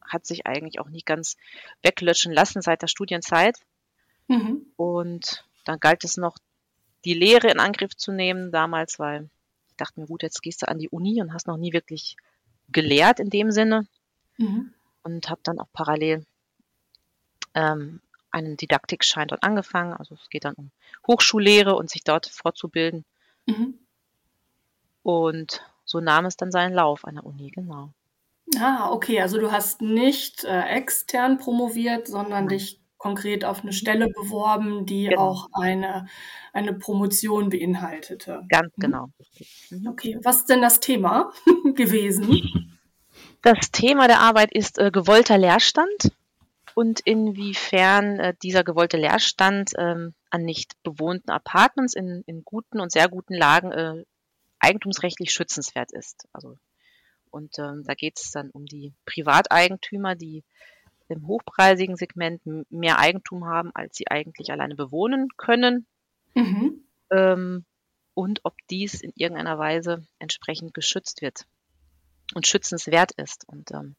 hat 0.02 0.26
sich 0.26 0.46
eigentlich 0.46 0.80
auch 0.80 0.88
nicht 0.88 1.06
ganz 1.06 1.36
weglöschen 1.82 2.32
lassen 2.32 2.62
seit 2.62 2.82
der 2.82 2.88
Studienzeit. 2.88 3.56
Mhm. 4.26 4.66
Und 4.76 5.44
dann 5.64 5.80
galt 5.80 6.04
es 6.04 6.16
noch, 6.16 6.36
die 7.04 7.14
Lehre 7.14 7.48
in 7.48 7.60
Angriff 7.60 7.96
zu 7.96 8.12
nehmen 8.12 8.50
damals, 8.50 8.98
weil 8.98 9.30
dachte 9.80 10.00
mir, 10.00 10.06
gut, 10.06 10.22
jetzt 10.22 10.42
gehst 10.42 10.62
du 10.62 10.68
an 10.68 10.78
die 10.78 10.88
Uni 10.88 11.20
und 11.20 11.32
hast 11.32 11.46
noch 11.46 11.56
nie 11.56 11.72
wirklich 11.72 12.16
gelehrt 12.70 13.20
in 13.20 13.30
dem 13.30 13.50
Sinne. 13.50 13.86
Mhm. 14.36 14.72
Und 15.02 15.30
habe 15.30 15.40
dann 15.42 15.58
auch 15.58 15.68
parallel 15.72 16.24
ähm, 17.54 18.00
einen 18.30 18.56
Didaktikschein 18.56 19.28
dort 19.28 19.42
angefangen. 19.42 19.94
Also 19.94 20.14
es 20.14 20.28
geht 20.28 20.44
dann 20.44 20.54
um 20.54 20.70
Hochschullehre 21.06 21.74
und 21.74 21.90
sich 21.90 22.04
dort 22.04 22.26
fortzubilden. 22.26 23.04
Mhm. 23.46 23.78
Und 25.02 25.62
so 25.84 26.00
nahm 26.00 26.26
es 26.26 26.36
dann 26.36 26.52
seinen 26.52 26.74
Lauf 26.74 27.04
an 27.04 27.14
der 27.14 27.24
Uni, 27.24 27.50
genau. 27.50 27.90
Ah, 28.58 28.90
okay. 28.90 29.20
Also 29.20 29.38
du 29.38 29.52
hast 29.52 29.80
nicht 29.80 30.44
äh, 30.44 30.62
extern 30.68 31.38
promoviert, 31.38 32.06
sondern 32.06 32.44
Nein. 32.44 32.48
dich 32.48 32.80
konkret 32.98 33.44
auf 33.44 33.62
eine 33.62 33.72
Stelle 33.72 34.08
beworben, 34.08 34.84
die 34.84 35.06
genau. 35.06 35.22
auch 35.22 35.48
eine, 35.52 36.08
eine 36.52 36.74
Promotion 36.74 37.48
beinhaltete. 37.48 38.44
Ganz 38.48 38.76
mhm. 38.76 38.80
genau. 38.82 39.10
Mhm. 39.70 39.86
Okay, 39.88 40.18
was 40.22 40.38
ist 40.38 40.50
denn 40.50 40.60
das 40.60 40.80
Thema 40.80 41.32
gewesen? 41.74 42.76
Das 43.42 43.70
Thema 43.70 44.08
der 44.08 44.20
Arbeit 44.20 44.52
ist 44.52 44.78
äh, 44.78 44.90
gewollter 44.90 45.38
Leerstand 45.38 46.12
und 46.74 47.00
inwiefern 47.00 48.18
äh, 48.18 48.34
dieser 48.42 48.64
gewollte 48.64 48.96
Leerstand 48.96 49.72
ähm, 49.78 50.14
an 50.30 50.42
nicht 50.42 50.74
bewohnten 50.82 51.30
Apartments 51.30 51.94
in, 51.94 52.22
in 52.26 52.44
guten 52.44 52.80
und 52.80 52.92
sehr 52.92 53.08
guten 53.08 53.34
Lagen 53.34 53.72
äh, 53.72 54.04
eigentumsrechtlich 54.58 55.32
schützenswert 55.32 55.92
ist. 55.92 56.28
Also 56.32 56.56
und 57.30 57.58
ähm, 57.58 57.84
da 57.84 57.94
geht 57.94 58.18
es 58.18 58.30
dann 58.30 58.50
um 58.50 58.66
die 58.66 58.94
Privateigentümer, 59.04 60.14
die 60.14 60.44
im 61.08 61.26
hochpreisigen 61.26 61.96
Segment 61.96 62.42
mehr 62.70 62.98
Eigentum 62.98 63.46
haben, 63.46 63.70
als 63.74 63.96
sie 63.96 64.08
eigentlich 64.08 64.50
alleine 64.50 64.74
bewohnen 64.74 65.28
können. 65.36 65.86
Mhm. 66.34 66.84
Ähm, 67.10 67.64
und 68.14 68.40
ob 68.44 68.54
dies 68.68 69.00
in 69.00 69.12
irgendeiner 69.14 69.58
Weise 69.58 70.04
entsprechend 70.18 70.74
geschützt 70.74 71.22
wird 71.22 71.46
und 72.34 72.46
schützenswert 72.46 73.12
ist. 73.12 73.48
Und 73.48 73.70
ähm, 73.70 73.94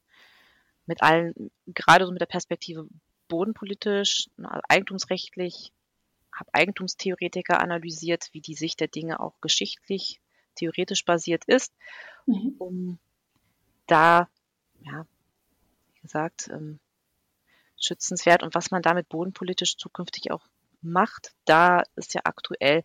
mit 0.86 1.02
allen, 1.02 1.52
gerade 1.68 2.06
so 2.06 2.12
mit 2.12 2.22
der 2.22 2.26
Perspektive 2.26 2.88
bodenpolitisch, 3.28 4.30
eigentumsrechtlich, 4.68 5.72
habe 6.34 6.54
Eigentumstheoretiker 6.54 7.60
analysiert, 7.62 8.30
wie 8.34 8.42
die 8.42 8.56
Sicht 8.56 8.80
der 8.80 8.88
Dinge 8.88 9.20
auch 9.20 9.40
geschichtlich 9.42 10.20
theoretisch 10.56 11.06
basiert 11.06 11.46
ist, 11.46 11.74
mhm. 12.26 12.56
um 12.60 13.00
da, 13.88 14.30
ja, 14.82 15.06
wie 15.94 16.02
gesagt, 16.02 16.50
ähm, 16.52 16.80
schützenswert 17.80 18.44
und 18.44 18.56
was 18.56 18.72
man 18.72 18.82
damit 18.82 19.10
bodenpolitisch 19.10 19.78
zukünftig 19.78 20.32
auch 20.32 20.42
macht, 20.82 21.34
da 21.46 21.84
ist 21.96 22.14
ja 22.14 22.22
aktuell 22.24 22.84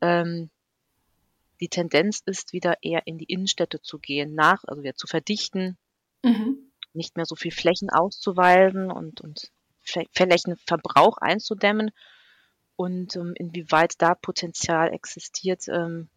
ähm, 0.00 0.50
die 1.60 1.68
Tendenz 1.68 2.22
ist 2.24 2.52
wieder 2.52 2.76
eher 2.82 3.06
in 3.06 3.18
die 3.18 3.24
Innenstädte 3.24 3.80
zu 3.82 3.98
gehen, 3.98 4.34
nach, 4.34 4.64
also 4.66 4.82
wieder 4.82 4.94
zu 4.94 5.06
verdichten, 5.06 5.76
mhm. 6.22 6.70
nicht 6.92 7.16
mehr 7.16 7.26
so 7.26 7.34
viel 7.34 7.50
Flächen 7.50 7.90
auszuweisen 7.90 8.90
und, 8.90 9.20
und 9.20 9.50
Flächenverbrauch 9.82 11.18
einzudämmen 11.18 11.90
und 12.76 13.16
ähm, 13.16 13.32
inwieweit 13.34 13.94
da 13.98 14.14
Potenzial 14.14 14.92
existiert, 14.92 15.66
ähm, 15.68 16.08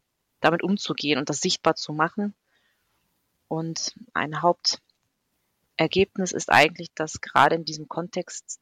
damit 0.42 0.64
umzugehen 0.64 1.18
und 1.18 1.30
das 1.30 1.42
sichtbar 1.42 1.76
zu 1.76 1.94
machen. 1.94 2.36
Und 3.48 3.96
ein 4.14 4.42
Hauptergebnis 5.82 6.32
ist 6.32 6.52
eigentlich, 6.52 6.90
dass 6.94 7.22
gerade 7.22 7.56
in 7.56 7.66
diesem 7.66 7.88
Kontext 7.88 8.60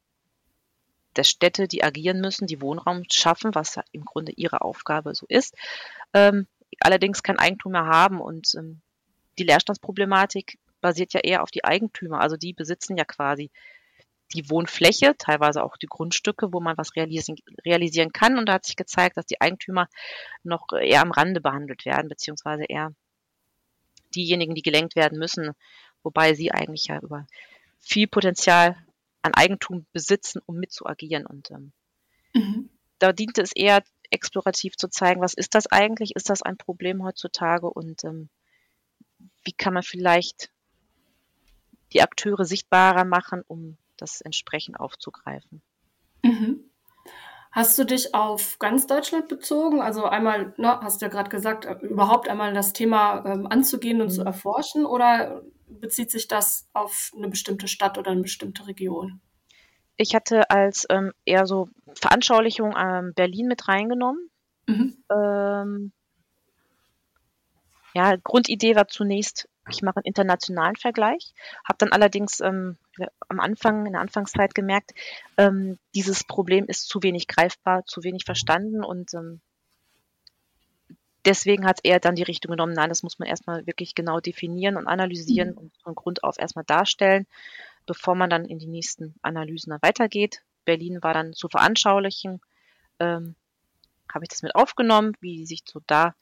der 1.15 1.23
Städte, 1.23 1.67
die 1.67 1.83
agieren 1.83 2.21
müssen, 2.21 2.47
die 2.47 2.61
Wohnraum 2.61 3.03
schaffen, 3.11 3.53
was 3.55 3.79
im 3.91 4.05
Grunde 4.05 4.31
ihre 4.31 4.61
Aufgabe 4.61 5.13
so 5.15 5.25
ist, 5.27 5.55
ähm, 6.13 6.47
allerdings 6.79 7.23
kein 7.23 7.39
Eigentum 7.39 7.73
mehr 7.73 7.87
haben. 7.87 8.21
Und 8.21 8.53
ähm, 8.55 8.81
die 9.37 9.43
Leerstandsproblematik 9.43 10.59
basiert 10.81 11.13
ja 11.13 11.19
eher 11.19 11.43
auf 11.43 11.51
die 11.51 11.65
Eigentümer. 11.65 12.21
Also 12.21 12.37
die 12.37 12.53
besitzen 12.53 12.95
ja 12.95 13.03
quasi 13.03 13.51
die 14.33 14.49
Wohnfläche, 14.49 15.15
teilweise 15.17 15.63
auch 15.63 15.75
die 15.75 15.87
Grundstücke, 15.87 16.53
wo 16.53 16.61
man 16.61 16.77
was 16.77 16.95
realisieren, 16.95 17.37
realisieren 17.65 18.13
kann. 18.13 18.37
Und 18.37 18.45
da 18.45 18.53
hat 18.53 18.65
sich 18.65 18.75
gezeigt, 18.77 19.17
dass 19.17 19.25
die 19.25 19.41
Eigentümer 19.41 19.87
noch 20.43 20.67
eher 20.71 21.01
am 21.01 21.11
Rande 21.11 21.41
behandelt 21.41 21.85
werden, 21.85 22.07
beziehungsweise 22.07 22.63
eher 22.65 22.93
diejenigen, 24.15 24.55
die 24.55 24.61
gelenkt 24.61 24.95
werden 24.95 25.19
müssen, 25.19 25.51
wobei 26.03 26.33
sie 26.33 26.51
eigentlich 26.51 26.87
ja 26.87 26.99
über 26.99 27.27
viel 27.79 28.07
Potenzial 28.07 28.75
an 29.21 29.33
Eigentum 29.33 29.85
besitzen, 29.91 30.41
um 30.45 30.57
mitzuagieren. 30.57 31.25
Und 31.25 31.51
ähm, 31.51 31.71
mhm. 32.33 32.69
da 32.99 33.13
diente 33.13 33.41
es 33.41 33.51
eher 33.53 33.83
explorativ 34.11 34.75
zu 34.75 34.89
zeigen, 34.89 35.21
was 35.21 35.33
ist 35.33 35.55
das 35.55 35.67
eigentlich? 35.67 36.15
Ist 36.15 36.29
das 36.29 36.41
ein 36.41 36.57
Problem 36.57 37.03
heutzutage? 37.03 37.69
Und 37.69 38.03
ähm, 38.03 38.29
wie 39.43 39.53
kann 39.53 39.73
man 39.73 39.83
vielleicht 39.83 40.51
die 41.93 42.01
Akteure 42.01 42.45
sichtbarer 42.45 43.05
machen, 43.05 43.43
um 43.47 43.77
das 43.97 44.21
entsprechend 44.21 44.79
aufzugreifen? 44.79 45.61
Mhm. 46.23 46.69
Hast 47.51 47.79
du 47.79 47.83
dich 47.83 48.13
auf 48.13 48.59
ganz 48.59 48.85
Deutschland 48.85 49.27
bezogen? 49.27 49.81
Also 49.81 50.05
einmal, 50.05 50.53
ne, 50.57 50.79
hast 50.81 51.01
du 51.01 51.05
ja 51.05 51.11
gerade 51.11 51.31
gesagt, 51.31 51.65
äh, 51.65 51.73
überhaupt 51.81 52.29
einmal 52.29 52.53
das 52.53 52.73
Thema 52.73 53.25
ähm, 53.25 53.47
anzugehen 53.47 54.01
und 54.01 54.07
mhm. 54.07 54.13
zu 54.13 54.23
erforschen 54.23 54.85
oder 54.85 55.41
bezieht 55.69 56.11
sich 56.11 56.27
das 56.27 56.67
auf 56.73 57.11
eine 57.15 57.29
bestimmte 57.29 57.67
Stadt 57.67 57.97
oder 57.97 58.11
eine 58.11 58.21
bestimmte 58.21 58.67
Region? 58.67 59.21
Ich 59.97 60.15
hatte 60.15 60.49
als 60.49 60.85
ähm, 60.89 61.11
eher 61.25 61.45
so 61.45 61.69
Veranschaulichung 61.93 62.73
ähm, 62.77 63.13
Berlin 63.15 63.47
mit 63.47 63.67
reingenommen. 63.67 64.29
Mhm. 64.65 65.03
Ähm, 65.11 65.91
ja, 67.93 68.15
Grundidee 68.15 68.75
war 68.75 68.87
zunächst, 68.87 69.49
ich 69.69 69.81
mache 69.81 69.97
einen 69.97 70.05
internationalen 70.05 70.75
Vergleich, 70.75 71.33
habe 71.65 71.77
dann 71.79 71.91
allerdings 71.91 72.39
ähm, 72.39 72.77
am 73.27 73.39
Anfang, 73.39 73.85
in 73.85 73.93
der 73.93 74.01
Anfangszeit 74.01 74.55
gemerkt, 74.55 74.91
ähm, 75.37 75.77
dieses 75.95 76.23
Problem 76.23 76.65
ist 76.65 76.87
zu 76.87 77.03
wenig 77.03 77.27
greifbar, 77.27 77.85
zu 77.85 78.03
wenig 78.03 78.23
verstanden 78.25 78.83
und 78.83 79.13
ähm, 79.13 79.41
deswegen 81.25 81.65
hat 81.65 81.79
er 81.83 81.99
dann 81.99 82.15
die 82.15 82.23
Richtung 82.23 82.51
genommen, 82.51 82.73
nein, 82.73 82.89
das 82.89 83.03
muss 83.03 83.19
man 83.19 83.27
erstmal 83.27 83.65
wirklich 83.67 83.95
genau 83.95 84.19
definieren 84.19 84.77
und 84.77 84.87
analysieren 84.87 85.51
mhm. 85.51 85.57
und 85.57 85.77
von 85.83 85.95
Grund 85.95 86.23
auf 86.23 86.39
erstmal 86.39 86.65
darstellen 86.65 87.25
bevor 87.89 88.13
man 88.13 88.29
dann 88.29 88.45
in 88.45 88.59
die 88.59 88.67
nächsten 88.67 89.15
Analysen 89.23 89.75
weitergeht. 89.81 90.43
Berlin 90.63 91.01
war 91.01 91.15
dann 91.15 91.33
zu 91.33 91.49
veranschaulichen, 91.49 92.39
ähm, 92.99 93.35
habe 94.13 94.25
ich 94.25 94.29
das 94.29 94.43
mit 94.43 94.53
aufgenommen, 94.53 95.13
wie 95.21 95.47
sich 95.47 95.63
so 95.65 95.81
da 95.87 96.13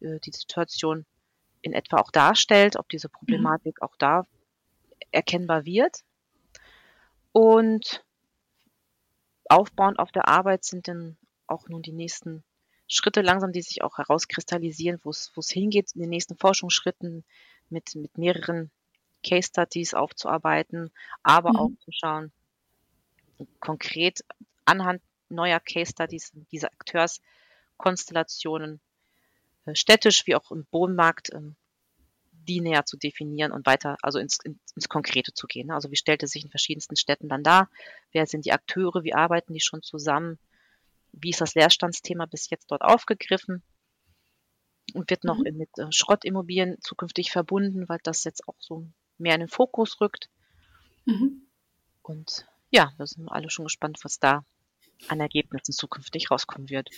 äh, 0.00 0.20
die 0.20 0.30
Situation 0.30 1.06
in 1.60 1.72
etwa 1.72 1.96
auch 1.96 2.12
darstellt, 2.12 2.76
ob 2.76 2.88
diese 2.88 3.08
Problematik 3.08 3.80
mhm. 3.80 3.88
auch 3.88 3.96
da 3.96 4.28
erkennbar 5.10 5.64
wird. 5.64 6.04
Und 7.32 8.04
aufbauend 9.48 9.98
auf 9.98 10.12
der 10.12 10.28
Arbeit 10.28 10.64
sind 10.64 10.86
dann 10.86 11.16
auch 11.48 11.68
nun 11.68 11.82
die 11.82 11.92
nächsten 11.92 12.44
Schritte 12.88 13.20
langsam, 13.20 13.52
die 13.52 13.62
sich 13.62 13.82
auch 13.82 13.98
herauskristallisieren, 13.98 14.98
wo 15.02 15.10
es 15.10 15.30
hingeht 15.50 15.92
in 15.94 16.00
den 16.00 16.10
nächsten 16.10 16.36
Forschungsschritten 16.36 17.24
mit, 17.68 17.94
mit 17.94 18.16
mehreren 18.16 18.70
Case 19.22 19.48
Studies 19.48 19.94
aufzuarbeiten, 19.94 20.90
aber 21.22 21.50
mhm. 21.50 21.56
auch 21.56 21.70
zu 21.84 21.92
schauen, 21.92 22.32
konkret 23.60 24.24
anhand 24.64 25.02
neuer 25.28 25.60
Case 25.60 25.92
Studies 25.92 26.32
dieser 26.50 26.72
Akteurskonstellationen 26.72 28.80
äh, 29.66 29.74
städtisch 29.74 30.26
wie 30.26 30.34
auch 30.34 30.50
im 30.50 30.66
Wohnmarkt 30.70 31.30
ähm, 31.34 31.56
die 32.32 32.60
näher 32.60 32.86
zu 32.86 32.96
definieren 32.96 33.52
und 33.52 33.66
weiter, 33.66 33.98
also 34.02 34.18
ins, 34.18 34.38
ins, 34.42 34.88
Konkrete 34.88 35.34
zu 35.34 35.46
gehen. 35.46 35.70
Also 35.70 35.90
wie 35.90 35.96
stellt 35.96 36.22
es 36.22 36.30
sich 36.30 36.44
in 36.44 36.50
verschiedensten 36.50 36.96
Städten 36.96 37.28
dann 37.28 37.42
dar? 37.42 37.68
Wer 38.10 38.24
sind 38.26 38.46
die 38.46 38.52
Akteure? 38.52 39.04
Wie 39.04 39.12
arbeiten 39.12 39.52
die 39.52 39.60
schon 39.60 39.82
zusammen? 39.82 40.38
Wie 41.12 41.30
ist 41.30 41.40
das 41.40 41.54
Leerstandsthema 41.54 42.26
bis 42.26 42.50
jetzt 42.50 42.70
dort 42.70 42.82
aufgegriffen? 42.82 43.62
Und 44.94 45.10
wird 45.10 45.24
noch 45.24 45.38
mhm. 45.38 45.56
mit 45.56 45.70
äh, 45.78 45.86
Schrottimmobilien 45.90 46.78
zukünftig 46.80 47.30
verbunden, 47.30 47.88
weil 47.88 47.98
das 48.02 48.24
jetzt 48.24 48.48
auch 48.48 48.56
so 48.58 48.86
mehr 49.18 49.34
in 49.34 49.40
den 49.40 49.48
Fokus 49.48 50.00
rückt. 50.00 50.30
Mhm. 51.04 51.42
Und 52.02 52.46
ja, 52.70 52.92
wir 52.96 53.06
sind 53.06 53.28
alle 53.28 53.50
schon 53.50 53.66
gespannt, 53.66 53.98
was 54.02 54.18
da 54.18 54.44
an 55.08 55.20
Ergebnissen 55.20 55.72
zukünftig 55.72 56.30
rauskommen 56.30 56.70
wird. 56.70 56.88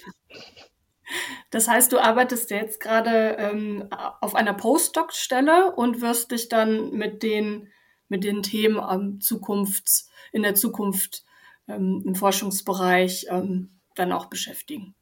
Das 1.51 1.67
heißt, 1.67 1.93
du 1.93 1.99
arbeitest 1.99 2.51
jetzt 2.51 2.81
gerade 2.81 3.37
ähm, 3.39 3.89
auf 3.91 4.35
einer 4.35 4.55
Postdoc-Stelle 4.55 5.75
und 5.75 6.01
wirst 6.01 6.31
dich 6.31 6.49
dann 6.49 6.93
mit 6.93 7.23
den, 7.23 7.69
mit 8.09 8.23
den 8.23 8.43
Themen 8.43 8.79
am 8.79 9.21
Zukunfts, 9.21 10.09
in 10.33 10.43
der 10.43 10.55
Zukunft 10.55 11.25
ähm, 11.67 12.03
im 12.07 12.15
Forschungsbereich 12.15 13.27
ähm, 13.29 13.80
dann 14.01 14.13
auch 14.13 14.27
beschäftigen. 14.27 14.95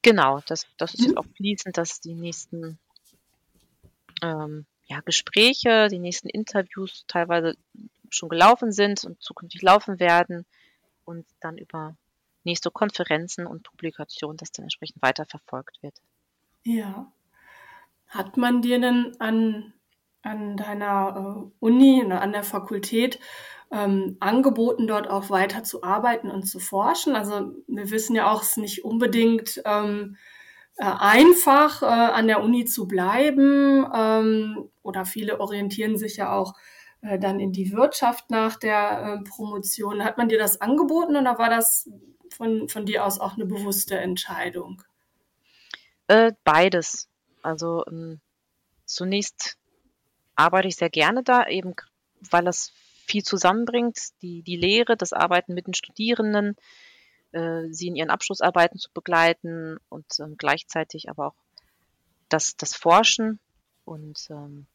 Genau, 0.00 0.40
das, 0.46 0.66
das 0.78 0.94
ist 0.94 1.00
mhm. 1.00 1.06
jetzt 1.06 1.16
auch 1.18 1.26
fließend, 1.36 1.76
dass 1.76 2.00
die 2.00 2.14
nächsten 2.14 2.78
ähm, 4.22 4.66
ja, 4.86 5.00
Gespräche, 5.00 5.88
die 5.88 5.98
nächsten 5.98 6.28
Interviews 6.28 7.04
teilweise 7.06 7.56
schon 8.10 8.28
gelaufen 8.28 8.72
sind 8.72 9.04
und 9.04 9.22
zukünftig 9.22 9.62
laufen 9.62 10.00
werden 10.00 10.44
und 11.04 11.26
dann 11.40 11.56
über 11.56 11.96
nächste 12.44 12.70
Konferenzen 12.70 13.46
und 13.46 13.62
Publikationen 13.62 14.36
das 14.36 14.50
dann 14.52 14.64
entsprechend 14.64 15.00
weiterverfolgt 15.00 15.82
wird. 15.82 15.94
Ja. 16.64 17.12
Hat 18.08 18.36
man 18.36 18.60
dir 18.60 18.80
denn 18.80 19.14
an, 19.20 19.72
an 20.22 20.56
deiner 20.56 21.44
äh, 21.44 21.50
Uni, 21.60 22.04
an 22.10 22.32
der 22.32 22.44
Fakultät 22.44 23.18
ähm, 23.70 24.16
angeboten, 24.20 24.86
dort 24.86 25.08
auch 25.08 25.30
weiter 25.30 25.64
zu 25.64 25.82
arbeiten 25.82 26.30
und 26.30 26.44
zu 26.44 26.58
forschen? 26.58 27.16
Also 27.16 27.52
wir 27.66 27.90
wissen 27.90 28.14
ja 28.16 28.30
auch, 28.30 28.42
es 28.42 28.50
ist 28.50 28.58
nicht 28.58 28.84
unbedingt 28.84 29.62
ähm, 29.64 30.16
äh, 30.76 30.84
einfach, 30.84 31.82
äh, 31.82 31.86
an 31.86 32.26
der 32.26 32.42
Uni 32.42 32.64
zu 32.64 32.86
bleiben. 32.86 33.86
Ähm, 33.94 34.68
oder 34.82 35.04
viele 35.04 35.40
orientieren 35.40 35.96
sich 35.96 36.16
ja 36.16 36.32
auch 36.32 36.54
äh, 37.02 37.18
dann 37.18 37.40
in 37.40 37.52
die 37.52 37.72
Wirtschaft 37.72 38.30
nach 38.30 38.56
der 38.56 39.20
äh, 39.20 39.28
Promotion. 39.28 40.04
Hat 40.04 40.18
man 40.18 40.28
dir 40.28 40.38
das 40.38 40.60
angeboten 40.60 41.16
oder 41.16 41.38
war 41.38 41.50
das 41.50 41.90
von, 42.30 42.68
von 42.68 42.86
dir 42.86 43.04
aus 43.04 43.20
auch 43.20 43.34
eine 43.34 43.46
bewusste 43.46 43.98
Entscheidung? 43.98 44.82
Äh, 46.06 46.32
beides. 46.44 47.08
Also 47.42 47.84
ähm, 47.86 48.20
zunächst 48.86 49.58
arbeite 50.34 50.68
ich 50.68 50.76
sehr 50.76 50.90
gerne 50.90 51.22
da, 51.22 51.46
eben 51.46 51.74
weil 52.30 52.44
das 52.44 52.72
viel 53.06 53.22
zusammenbringt, 53.22 53.98
die, 54.22 54.42
die 54.42 54.56
Lehre, 54.56 54.96
das 54.96 55.12
Arbeiten 55.12 55.54
mit 55.54 55.66
den 55.66 55.74
Studierenden, 55.74 56.56
äh, 57.32 57.64
sie 57.70 57.88
in 57.88 57.96
ihren 57.96 58.10
Abschlussarbeiten 58.10 58.78
zu 58.78 58.90
begleiten 58.92 59.78
und 59.88 60.06
ähm, 60.20 60.36
gleichzeitig 60.36 61.10
aber 61.10 61.28
auch 61.28 61.34
das, 62.28 62.56
das 62.56 62.74
Forschen 62.74 63.40
und 63.84 64.28
ähm, 64.30 64.66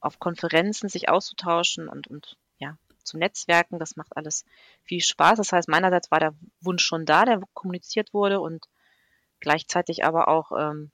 auf 0.00 0.18
Konferenzen 0.18 0.88
sich 0.88 1.08
auszutauschen 1.08 1.88
und, 1.88 2.08
und 2.08 2.36
ja, 2.58 2.76
zu 3.02 3.18
Netzwerken. 3.18 3.78
Das 3.78 3.96
macht 3.96 4.16
alles 4.16 4.44
viel 4.84 5.00
Spaß. 5.00 5.38
Das 5.38 5.52
heißt, 5.52 5.68
meinerseits 5.68 6.10
war 6.10 6.20
der 6.20 6.34
Wunsch 6.60 6.84
schon 6.84 7.06
da, 7.06 7.24
der 7.24 7.40
kommuniziert 7.54 8.12
wurde 8.12 8.40
und 8.40 8.68
gleichzeitig 9.40 10.04
aber 10.04 10.28
auch 10.28 10.52
ähm, 10.52 10.90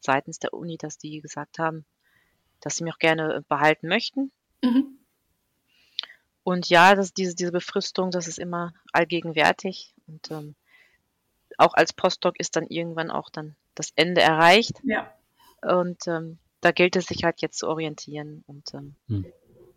seitens 0.00 0.38
der 0.38 0.54
Uni, 0.54 0.78
dass 0.78 0.96
die 0.96 1.20
gesagt 1.20 1.58
haben, 1.58 1.84
dass 2.60 2.76
sie 2.76 2.84
mich 2.84 2.94
auch 2.94 2.98
gerne 2.98 3.44
behalten 3.48 3.88
möchten. 3.88 4.30
Mhm. 4.62 4.98
Und 6.42 6.68
ja, 6.68 6.94
das, 6.94 7.12
diese, 7.12 7.34
diese 7.34 7.52
Befristung, 7.52 8.10
das 8.10 8.26
ist 8.26 8.38
immer 8.38 8.72
allgegenwärtig. 8.92 9.94
Und 10.06 10.30
ähm, 10.30 10.54
auch 11.58 11.74
als 11.74 11.92
Postdoc 11.92 12.38
ist 12.40 12.56
dann 12.56 12.66
irgendwann 12.66 13.10
auch 13.10 13.30
dann 13.30 13.56
das 13.74 13.92
Ende 13.96 14.20
erreicht. 14.20 14.80
Ja. 14.82 15.12
Und 15.62 16.06
ähm, 16.06 16.38
da 16.60 16.72
gilt 16.72 16.96
es 16.96 17.06
sich 17.06 17.24
halt 17.24 17.40
jetzt 17.42 17.58
zu 17.58 17.68
orientieren 17.68 18.44
und 18.46 18.74
ähm, 18.74 18.94
hm. 19.08 19.26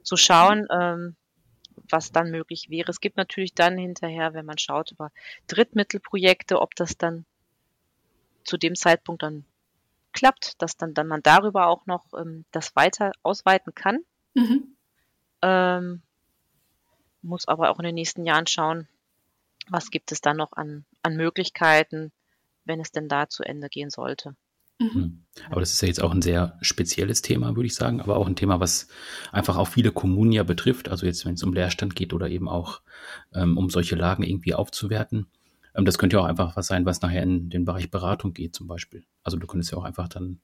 zu 0.04 0.18
schauen, 0.18 0.68
ähm, 0.72 1.16
was 1.90 2.12
dann 2.12 2.32
möglich 2.32 2.70
wäre. 2.70 2.90
Es 2.90 3.02
gibt 3.02 3.18
natürlich 3.18 3.54
dann 3.54 3.78
hinterher, 3.78 4.34
wenn 4.34 4.46
man 4.46 4.58
schaut 4.58 4.92
über 4.92 5.12
Drittmittelprojekte, 5.48 6.62
ob 6.62 6.76
das 6.76 6.98
dann 6.98 7.26
zu 8.44 8.58
dem 8.58 8.76
Zeitpunkt 8.76 9.24
dann 9.24 9.46
klappt, 10.14 10.62
dass 10.62 10.78
dann, 10.78 10.94
dann 10.94 11.08
man 11.08 11.22
darüber 11.22 11.68
auch 11.68 11.86
noch 11.86 12.06
ähm, 12.18 12.46
das 12.52 12.76
weiter 12.76 13.12
ausweiten 13.24 13.76
kann. 13.76 14.00
Mhm. 14.34 14.76
Ähm, 15.42 16.02
muss 17.22 17.48
aber 17.48 17.70
auch 17.70 17.80
in 17.80 17.86
den 17.86 17.96
nächsten 17.96 18.26
Jahren 18.26 18.48
schauen, 18.48 18.88
was 19.70 19.92
gibt 19.92 20.12
es 20.12 20.22
dann 20.22 20.38
noch 20.38 20.54
an, 20.54 20.86
an 21.02 21.16
Möglichkeiten, 21.16 22.12
wenn 22.66 22.80
es 22.80 22.92
denn 22.92 23.08
da 23.08 23.30
zu 23.30 23.44
Ende 23.44 23.70
gehen 23.70 23.90
sollte. 23.90 24.36
Mhm. 24.80 24.94
Hm. 24.94 25.26
Aber 25.50 25.60
das 25.60 25.72
ist 25.72 25.82
ja 25.82 25.88
jetzt 25.88 26.02
auch 26.02 26.12
ein 26.12 26.22
sehr 26.22 26.58
spezielles 26.62 27.22
Thema, 27.22 27.56
würde 27.56 27.68
ich 27.68 27.76
sagen, 27.76 28.02
aber 28.02 28.18
auch 28.18 28.28
ein 28.28 28.36
Thema, 28.36 28.60
was 28.60 28.88
einfach 29.32 29.58
auch 29.58 29.68
viele 29.68 29.92
Kommunen 29.92 30.32
ja 30.32 30.44
betrifft. 30.44 30.90
Also 30.90 31.06
jetzt, 31.06 31.26
wenn 31.26 31.36
es 31.36 31.44
um 31.44 31.54
Leerstand 31.54 31.96
geht 31.96 32.14
oder 32.14 32.30
eben 32.30 32.50
auch 32.50 32.82
ähm, 33.34 33.58
um 33.58 33.70
solche 33.70 33.96
Lagen 33.96 34.24
irgendwie 34.24 34.54
aufzuwerten. 34.54 35.28
Ähm, 35.76 35.86
das 35.86 35.98
könnte 35.98 36.18
ja 36.18 36.22
auch 36.22 36.28
einfach 36.28 36.56
was 36.56 36.68
sein, 36.68 36.86
was 36.86 37.02
nachher 37.02 37.24
in 37.24 37.50
den 37.50 37.66
Bereich 37.66 37.90
Beratung 37.90 38.34
geht 38.34 38.56
zum 38.56 38.68
Beispiel. 38.68 39.06
Also 39.24 39.38
du 39.38 39.48
könntest 39.48 39.72
ja 39.72 39.78
auch 39.78 39.84
einfach 39.84 40.08
dann 40.08 40.42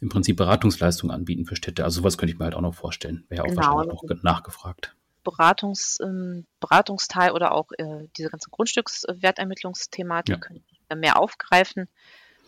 im 0.00 0.08
Prinzip 0.08 0.36
Beratungsleistungen 0.36 1.14
anbieten 1.14 1.46
für 1.46 1.56
Städte. 1.56 1.84
Also 1.84 2.00
sowas 2.00 2.18
könnte 2.18 2.32
ich 2.32 2.38
mir 2.38 2.44
halt 2.44 2.54
auch 2.54 2.60
noch 2.60 2.74
vorstellen. 2.74 3.24
Wäre 3.28 3.42
ja 3.42 3.44
auch 3.44 3.54
genau. 3.54 3.76
wahrscheinlich 3.76 4.02
noch 4.10 4.22
nachgefragt. 4.22 4.94
Beratungs, 5.22 5.98
ähm, 6.02 6.46
Beratungsteil 6.60 7.32
oder 7.32 7.52
auch 7.52 7.70
äh, 7.78 8.08
diese 8.16 8.28
ganze 8.28 8.50
Grundstückswertermittlungsthematik 8.50 10.34
ja. 10.34 10.38
können 10.38 10.62
mehr 10.96 11.18
aufgreifen. 11.18 11.88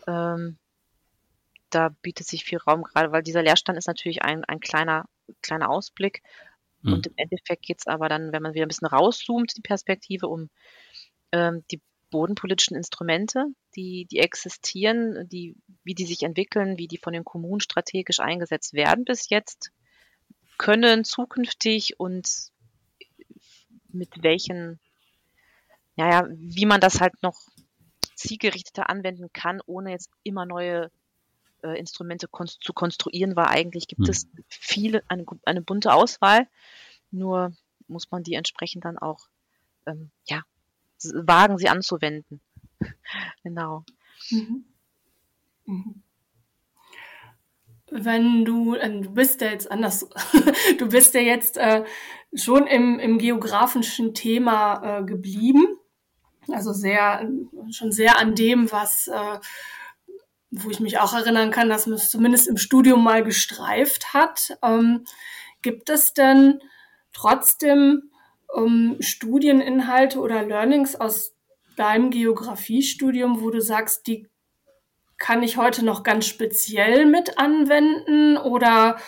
Ähm, 0.06 0.58
da 1.70 1.88
bietet 2.02 2.26
sich 2.26 2.44
viel 2.44 2.58
Raum, 2.58 2.82
gerade 2.82 3.12
weil 3.12 3.22
dieser 3.22 3.42
Leerstand 3.42 3.78
ist 3.78 3.88
natürlich 3.88 4.22
ein, 4.22 4.44
ein 4.44 4.60
kleiner, 4.60 5.06
kleiner 5.42 5.70
Ausblick. 5.70 6.22
Mhm. 6.82 6.92
Und 6.92 7.06
im 7.08 7.14
Endeffekt 7.16 7.62
geht 7.62 7.80
es 7.80 7.86
aber 7.86 8.08
dann, 8.08 8.32
wenn 8.32 8.42
man 8.42 8.54
wieder 8.54 8.66
ein 8.66 8.68
bisschen 8.68 8.86
rauszoomt, 8.86 9.56
die 9.56 9.62
Perspektive, 9.62 10.28
um 10.28 10.50
ähm, 11.32 11.64
die 11.70 11.80
bodenpolitischen 12.16 12.78
Instrumente, 12.78 13.44
die, 13.76 14.06
die 14.10 14.20
existieren, 14.20 15.28
die, 15.28 15.54
wie 15.84 15.94
die 15.94 16.06
sich 16.06 16.22
entwickeln, 16.22 16.78
wie 16.78 16.88
die 16.88 16.96
von 16.96 17.12
den 17.12 17.26
Kommunen 17.26 17.60
strategisch 17.60 18.20
eingesetzt 18.20 18.72
werden 18.72 19.04
bis 19.04 19.28
jetzt, 19.28 19.70
können 20.56 21.04
zukünftig 21.04 22.00
und 22.00 22.26
mit 23.88 24.22
welchen, 24.22 24.80
naja, 25.96 26.26
wie 26.30 26.64
man 26.64 26.80
das 26.80 27.02
halt 27.02 27.22
noch 27.22 27.38
zielgerichteter 28.14 28.88
anwenden 28.88 29.30
kann, 29.34 29.60
ohne 29.66 29.90
jetzt 29.90 30.10
immer 30.22 30.46
neue 30.46 30.90
äh, 31.62 31.78
Instrumente 31.78 32.28
kon 32.28 32.46
zu 32.46 32.72
konstruieren, 32.72 33.36
weil 33.36 33.48
eigentlich 33.48 33.88
gibt 33.88 34.04
hm. 34.04 34.10
es 34.10 34.26
viele, 34.48 35.02
eine, 35.08 35.26
eine 35.44 35.60
bunte 35.60 35.92
Auswahl, 35.92 36.48
nur 37.10 37.52
muss 37.88 38.10
man 38.10 38.22
die 38.22 38.34
entsprechend 38.36 38.86
dann 38.86 38.96
auch 38.96 39.28
ähm, 39.84 40.10
ja, 40.24 40.44
wagen, 41.14 41.58
sie 41.58 41.68
anzuwenden. 41.68 42.40
genau. 43.42 43.84
Mhm. 44.30 44.64
Mhm. 45.66 46.02
Wenn 47.90 48.44
du, 48.44 48.74
äh, 48.74 49.00
du 49.00 49.10
bist 49.10 49.40
ja 49.40 49.50
jetzt 49.50 49.70
anders, 49.70 50.08
du 50.78 50.88
bist 50.88 51.14
ja 51.14 51.20
jetzt 51.20 51.56
äh, 51.56 51.84
schon 52.34 52.66
im, 52.66 52.98
im 52.98 53.18
geografischen 53.18 54.14
Thema 54.14 54.98
äh, 55.00 55.04
geblieben. 55.04 55.78
Also 56.52 56.72
sehr, 56.72 57.28
schon 57.70 57.92
sehr 57.92 58.18
an 58.18 58.34
dem, 58.34 58.70
was, 58.70 59.08
äh, 59.08 59.38
wo 60.50 60.70
ich 60.70 60.80
mich 60.80 60.98
auch 60.98 61.12
erinnern 61.14 61.50
kann, 61.50 61.68
dass 61.68 61.86
man 61.86 61.96
es 61.96 62.10
zumindest 62.10 62.48
im 62.48 62.56
Studium 62.56 63.02
mal 63.02 63.24
gestreift 63.24 64.14
hat. 64.14 64.56
Ähm, 64.62 65.04
gibt 65.62 65.90
es 65.90 66.14
denn 66.14 66.60
trotzdem 67.12 68.10
ähm, 68.54 68.96
Studieninhalte 69.00 70.20
oder 70.20 70.42
Learnings 70.42 70.96
aus 70.96 71.34
deinem 71.76 72.10
Geografiestudium, 72.10 73.40
wo 73.40 73.50
du 73.50 73.60
sagst, 73.60 74.06
die 74.06 74.28
kann 75.18 75.42
ich 75.42 75.56
heute 75.56 75.84
noch 75.84 76.02
ganz 76.02 76.26
speziell 76.26 77.06
mit 77.06 77.38
anwenden 77.38 78.36
oder 78.36 78.98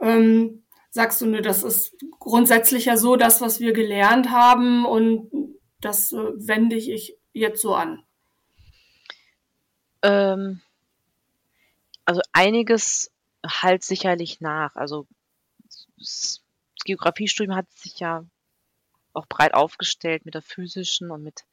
ähm, 0.00 0.62
sagst 0.90 1.20
du, 1.20 1.26
ne, 1.26 1.42
das 1.42 1.62
ist 1.62 1.96
grundsätzlich 2.18 2.86
ja 2.86 2.96
so 2.96 3.16
das, 3.16 3.40
was 3.40 3.60
wir 3.60 3.72
gelernt 3.72 4.30
haben 4.30 4.84
und 4.84 5.30
das 5.80 6.12
äh, 6.12 6.16
wende 6.16 6.76
ich 6.76 7.16
jetzt 7.32 7.60
so 7.60 7.74
an? 7.74 8.02
Ähm, 10.02 10.60
also 12.04 12.20
einiges 12.32 13.10
halt 13.46 13.82
sicherlich 13.82 14.40
nach. 14.40 14.76
Also 14.76 15.06
das 15.98 16.42
Geografiestudium 16.84 17.56
hat 17.56 17.70
sich 17.72 17.98
ja 17.98 18.24
auch 19.14 19.26
breit 19.26 19.54
aufgestellt 19.54 20.24
mit 20.24 20.34
der 20.34 20.42
physischen 20.42 21.10
und 21.10 21.22
mit 21.22 21.44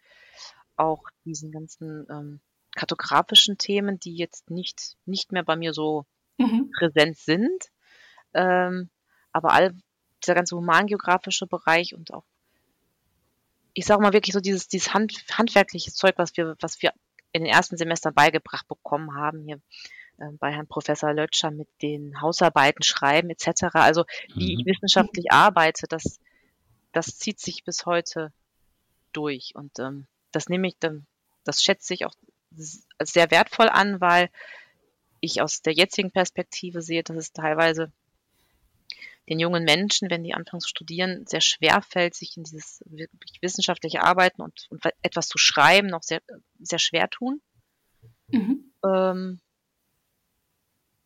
auch 0.76 1.04
diesen 1.26 1.52
ganzen 1.52 2.08
ähm, 2.10 2.42
kartografischen 2.76 3.58
Themen, 3.58 4.00
die 4.00 4.16
jetzt 4.16 4.50
nicht, 4.50 4.98
nicht 5.06 5.32
mehr 5.32 5.44
bei 5.44 5.56
mir 5.56 5.74
so 5.74 6.06
mhm. 6.38 6.72
präsent 6.78 7.18
sind. 7.18 7.66
Ähm, 8.34 8.90
aber 9.32 9.52
all 9.52 9.76
dieser 10.24 10.36
ganze 10.36 10.56
humangeografische 10.56 11.48
Bereich 11.48 11.94
und 11.96 12.14
auch, 12.14 12.26
ich 13.74 13.86
sage 13.86 14.02
mal 14.02 14.14
wirklich 14.14 14.34
so 14.34 14.40
dieses, 14.40 14.68
dieses 14.68 14.94
Hand, 14.94 15.24
handwerkliche 15.32 15.92
Zeug, 15.92 16.16
was 16.18 16.36
wir, 16.38 16.56
was 16.60 16.82
wir 16.82 16.94
in 17.32 17.44
den 17.44 17.54
ersten 17.54 17.78
Semestern 17.78 18.14
beigebracht 18.14 18.68
bekommen 18.68 19.16
haben, 19.16 19.44
hier 19.44 19.62
äh, 20.18 20.32
bei 20.40 20.52
Herrn 20.52 20.68
Professor 20.68 21.14
Lötscher 21.14 21.52
mit 21.52 21.68
den 21.82 22.22
Hausarbeiten 22.22 22.84
schreiben 22.84 23.30
etc. 23.30 23.64
Also 23.74 24.06
wie 24.34 24.54
mhm. 24.54 24.60
ich 24.60 24.66
wissenschaftlich 24.66 25.32
arbeite, 25.32 25.88
das, 25.88 26.20
das 26.92 27.18
zieht 27.18 27.40
sich 27.40 27.64
bis 27.64 27.86
heute 27.86 28.34
durch. 29.14 29.56
Und 29.56 29.80
ähm, 29.80 30.08
das 30.32 30.50
nehme 30.50 30.68
ich, 30.68 30.78
dann, 30.80 31.06
das 31.44 31.64
schätze 31.64 31.94
ich 31.94 32.06
auch 32.06 32.14
sehr 33.00 33.32
wertvoll 33.32 33.70
an, 33.70 34.02
weil 34.02 34.30
ich 35.22 35.42
aus 35.42 35.62
der 35.62 35.74
jetzigen 35.74 36.12
Perspektive 36.12 36.82
sehe, 36.82 37.04
dass 37.04 37.16
es 37.16 37.32
teilweise 37.32 37.92
den 39.30 39.40
jungen 39.40 39.64
Menschen, 39.64 40.10
wenn 40.10 40.24
die 40.24 40.34
anfangen 40.34 40.62
zu 40.62 40.68
studieren, 40.68 41.26
sehr 41.28 41.42
schwer 41.42 41.82
fällt, 41.82 42.16
sich 42.16 42.36
in 42.36 42.44
dieses 42.44 42.84
wirklich 42.88 43.42
wissenschaftliche 43.42 44.02
Arbeiten 44.02 44.42
und, 44.42 44.68
und 44.70 44.84
etwas 45.02 45.28
zu 45.28 45.38
schreiben, 45.38 45.88
noch 45.88 46.04
sehr, 46.04 46.22
sehr 46.60 46.80
schwer 46.80 47.10
tun. 47.10 47.42
Mhm. 48.28 48.74
Ähm, 48.84 49.40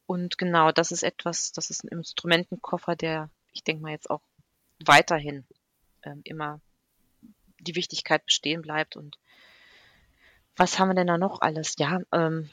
und 0.08 0.38
genau, 0.38 0.71
das 0.71 0.91
ist 0.91 1.04
etwas, 1.04 1.52
das 1.52 1.69
ist 1.69 1.84
ein 1.84 1.89
Instrumentenkoffer, 1.89 2.95
der, 2.95 3.30
ich 3.52 3.63
denke 3.63 3.84
mal, 3.84 3.91
jetzt 3.91 4.10
auch 4.10 4.21
weiterhin 4.84 5.45
ähm, 6.06 6.22
immer 6.24 6.62
die 7.60 7.76
Wichtigkeit 7.76 8.26
bestehen 8.26 8.62
bleibt. 8.62 8.96
Und 8.96 9.18
was 10.56 10.80
haben 10.80 10.89
wir 10.89 10.96
denn 10.96 11.08
da 11.08 11.18
noch 11.18 11.41
alles? 11.41 11.76
Ja, 11.78 12.00
ähm, 12.12 12.50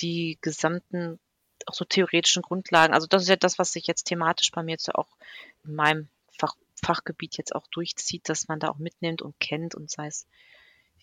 die 0.00 0.38
gesamten, 0.40 1.18
auch 1.66 1.74
so 1.74 1.84
theoretischen 1.84 2.42
Grundlagen. 2.42 2.94
Also 2.94 3.06
das 3.06 3.22
ist 3.22 3.28
ja 3.28 3.36
das, 3.36 3.58
was 3.58 3.72
sich 3.72 3.86
jetzt 3.86 4.04
thematisch 4.04 4.50
bei 4.50 4.62
mir 4.62 4.72
jetzt 4.72 4.94
auch 4.94 5.16
in 5.64 5.74
meinem 5.74 6.08
Fach, 6.38 6.54
Fachgebiet 6.82 7.36
jetzt 7.36 7.54
auch 7.54 7.66
durchzieht, 7.66 8.28
dass 8.28 8.48
man 8.48 8.60
da 8.60 8.68
auch 8.68 8.78
mitnimmt 8.78 9.20
und 9.20 9.38
kennt 9.40 9.74
und 9.74 9.90
sei 9.90 10.06
es 10.06 10.26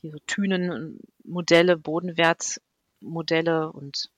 wie 0.01 0.09
so 0.09 0.17
Tünenmodelle, 0.25 1.77
Bodenwertmodelle 1.77 3.71
und 3.71 4.09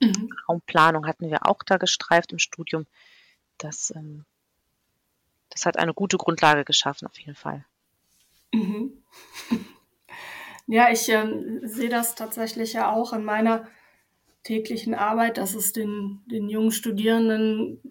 mhm. 0.00 0.30
Raumplanung 0.48 1.06
hatten 1.06 1.30
wir 1.30 1.46
auch 1.46 1.62
da 1.64 1.76
gestreift 1.76 2.32
im 2.32 2.38
Studium. 2.38 2.86
Das 3.58 3.92
ähm, 3.94 4.24
das 5.54 5.64
hat 5.66 5.78
eine 5.78 5.94
gute 5.94 6.18
Grundlage 6.18 6.64
geschaffen, 6.64 7.06
auf 7.06 7.18
jeden 7.18 7.36
Fall. 7.36 7.64
Mhm. 8.52 8.92
Ja, 10.66 10.90
ich 10.90 11.10
ähm, 11.10 11.60
sehe 11.62 11.90
das 11.90 12.14
tatsächlich 12.14 12.72
ja 12.72 12.90
auch 12.90 13.12
in 13.12 13.22
meiner 13.22 13.68
täglichen 14.44 14.94
Arbeit, 14.94 15.36
dass 15.36 15.54
es 15.54 15.72
den, 15.72 16.22
den 16.24 16.48
jungen 16.48 16.72
Studierenden 16.72 17.82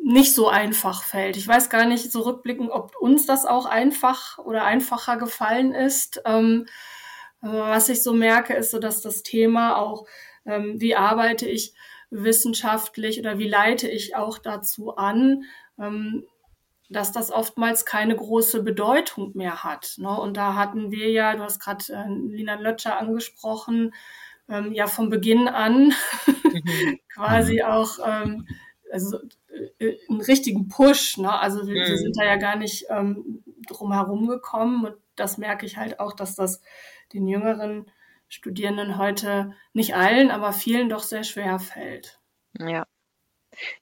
nicht 0.00 0.34
so 0.34 0.48
einfach 0.48 1.02
fällt. 1.02 1.36
Ich 1.36 1.48
weiß 1.48 1.70
gar 1.70 1.86
nicht 1.86 2.12
zurückblicken, 2.12 2.70
ob 2.70 2.94
uns 2.96 3.26
das 3.26 3.44
auch 3.44 3.64
einfach 3.64 4.38
oder 4.38 4.64
einfacher 4.64 5.16
gefallen 5.16 5.72
ist. 5.74 6.22
Ähm, 6.26 6.66
was 7.40 7.88
ich 7.88 8.02
so 8.02 8.12
merke, 8.12 8.54
ist 8.54 8.70
so, 8.70 8.78
dass 8.78 9.00
das 9.00 9.22
Thema 9.22 9.76
auch, 9.76 10.06
ähm, 10.46 10.80
wie 10.80 10.94
arbeite 10.94 11.48
ich 11.48 11.74
wissenschaftlich 12.10 13.18
oder 13.18 13.38
wie 13.38 13.48
leite 13.48 13.88
ich 13.88 14.14
auch 14.14 14.38
dazu 14.38 14.96
an, 14.96 15.44
ähm, 15.78 16.24
dass 16.90 17.12
das 17.12 17.30
oftmals 17.30 17.84
keine 17.84 18.14
große 18.16 18.62
Bedeutung 18.62 19.32
mehr 19.34 19.64
hat. 19.64 19.94
Ne? 19.98 20.08
Und 20.08 20.36
da 20.36 20.54
hatten 20.54 20.90
wir 20.90 21.10
ja, 21.10 21.34
du 21.34 21.42
hast 21.42 21.60
gerade 21.60 21.84
äh, 21.90 22.08
Lina 22.08 22.54
Lötscher 22.54 22.98
angesprochen, 22.98 23.94
ähm, 24.48 24.72
ja 24.72 24.86
von 24.86 25.08
Beginn 25.08 25.48
an 25.48 25.92
mhm. 26.26 26.98
quasi 27.14 27.56
mhm. 27.56 27.62
auch 27.62 27.98
ähm, 28.04 28.46
also, 28.92 29.18
äh, 29.78 29.96
einen 30.08 30.20
richtigen 30.20 30.68
Push. 30.68 31.18
Ne? 31.18 31.32
Also 31.32 31.66
wir, 31.66 31.82
mhm. 31.82 31.88
wir, 31.88 31.98
sind 31.98 32.18
da 32.18 32.24
ja 32.24 32.36
gar 32.36 32.56
nicht 32.56 32.86
ähm, 32.90 33.42
drum 33.66 33.92
herum 33.92 34.26
gekommen 34.26 34.84
und 34.84 34.96
das 35.16 35.38
merke 35.38 35.64
ich 35.64 35.76
halt 35.76 36.00
auch, 36.00 36.12
dass 36.12 36.34
das 36.34 36.60
den 37.12 37.26
jüngeren 37.28 37.90
Studierenden 38.28 38.98
heute 38.98 39.54
nicht 39.72 39.94
allen, 39.94 40.30
aber 40.30 40.52
vielen 40.52 40.88
doch 40.88 41.02
sehr 41.02 41.24
schwer 41.24 41.58
fällt. 41.58 42.20
Ja. 42.58 42.86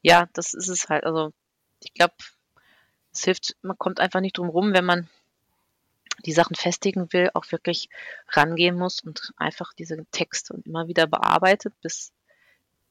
Ja, 0.02 0.28
das 0.34 0.52
ist 0.52 0.68
es 0.68 0.88
halt. 0.88 1.04
Also 1.04 1.32
ich 1.80 1.94
glaube, 1.94 2.14
es 3.12 3.24
hilft, 3.24 3.56
man 3.62 3.78
kommt 3.78 4.00
einfach 4.00 4.20
nicht 4.20 4.38
drum 4.38 4.48
rum, 4.48 4.72
wenn 4.72 4.84
man 4.84 5.08
die 6.24 6.32
Sachen 6.32 6.54
festigen 6.54 7.12
will, 7.12 7.30
auch 7.34 7.50
wirklich 7.50 7.88
rangehen 8.28 8.76
muss 8.76 9.00
und 9.00 9.32
einfach 9.36 9.72
diese 9.72 10.04
Texte 10.12 10.60
immer 10.64 10.88
wieder 10.88 11.06
bearbeitet, 11.06 11.74
bis, 11.80 12.12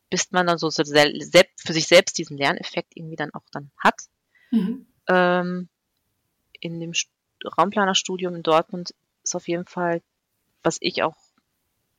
bis 0.10 0.32
man 0.32 0.48
dann 0.48 0.58
so 0.58 0.70
für 0.70 1.74
sich 1.74 1.88
selbst 1.88 2.18
diesen 2.18 2.38
Lerneffekt 2.38 2.96
irgendwie 2.96 3.16
dann 3.16 3.34
auch 3.34 3.46
dann 3.52 3.72
hat. 3.78 4.02
Mhm. 4.52 4.86
Ähm, 5.08 5.70
in 6.60 6.80
dem 6.80 6.94
Raumplanerstudium 7.58 8.36
in 8.36 8.44
Dortmund 8.44 8.94
ist 9.24 9.36
auf 9.36 9.48
jeden 9.48 9.66
Fall, 9.66 10.02
was 10.64 10.78
ich 10.82 11.04
auch, 11.04 11.16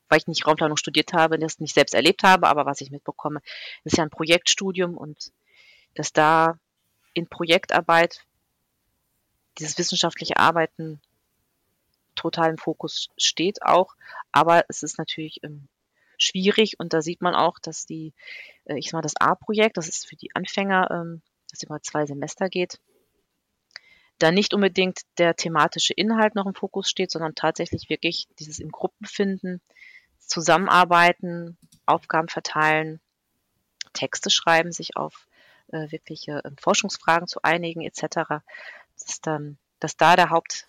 weil 0.09 0.19
ich 0.19 0.27
nicht 0.27 0.47
Raumplanung 0.47 0.77
studiert 0.77 1.13
habe, 1.15 1.39
das 1.39 1.59
nicht 1.59 1.75
selbst 1.75 1.95
erlebt 1.95 2.23
habe, 2.23 2.49
aber 2.49 2.67
was 2.67 2.81
ich 2.81 2.91
mitbekomme, 2.91 3.41
ist 3.85 3.97
ja 3.97 4.05
ein 4.05 4.11
Projektstudium 4.11 4.97
und 4.97 5.33
dass 5.95 6.13
da 6.13 6.59
in 7.15 7.27
Projektarbeit 7.27 8.25
dieses 9.59 9.79
wissenschaftliche 9.79 10.39
Arbeiten 10.39 11.01
total 12.15 12.51
im 12.51 12.59
Fokus 12.59 13.09
steht 13.17 13.63
auch. 13.63 13.95
Aber 14.33 14.65
es 14.69 14.83
ist 14.83 14.99
natürlich 14.99 15.43
ähm, 15.43 15.69
schwierig 16.19 16.79
und 16.79 16.93
da 16.93 17.03
sieht 17.03 17.21
man 17.21 17.35
auch, 17.35 17.59
dass 17.59 17.87
die, 17.87 18.13
äh, 18.65 18.79
ich 18.79 18.87
sag 18.87 18.95
mal, 18.95 19.03
das 19.03 19.17
A-Projekt, 19.17 19.77
das 19.77 19.89
ist 19.89 20.07
für 20.07 20.17
die 20.17 20.35
Anfänger, 20.35 20.91
ähm, 20.91 21.23
das 21.51 21.63
über 21.63 21.81
zwei 21.83 22.07
Semester 22.07 22.49
geht, 22.49 22.81
da 24.19 24.31
nicht 24.31 24.55
unbedingt 24.55 25.01
der 25.19 25.35
thematische 25.35 25.95
Inhalt 25.95 26.35
noch 26.35 26.47
im 26.47 26.55
Fokus 26.55 26.89
steht, 26.89 27.11
sondern 27.11 27.35
tatsächlich 27.35 27.89
wirklich 27.91 28.29
dieses 28.39 28.59
im 28.59 28.71
Gruppen 28.71 29.07
finden, 29.07 29.61
zusammenarbeiten, 30.19 31.59
Aufgaben 31.87 32.29
verteilen, 32.29 33.01
Texte 33.93 34.31
schreiben, 34.31 34.73
sich 34.73 34.97
auf 34.97 35.27
äh, 35.73 35.91
wirkliche 35.91 36.45
äh, 36.45 36.51
Forschungsfragen 36.61 37.27
zu 37.27 37.43
einigen 37.43 37.83
etc. 37.83 38.43
Dass, 38.99 39.21
dann, 39.21 39.59
dass 39.81 39.97
da 39.97 40.17
der 40.17 40.31
Haupt, 40.31 40.69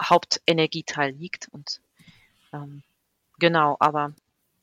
Hauptenergieteil 0.00 1.12
liegt 1.12 1.48
und 1.48 1.80
ähm, 2.52 2.82
genau, 3.38 3.76
aber 3.78 4.14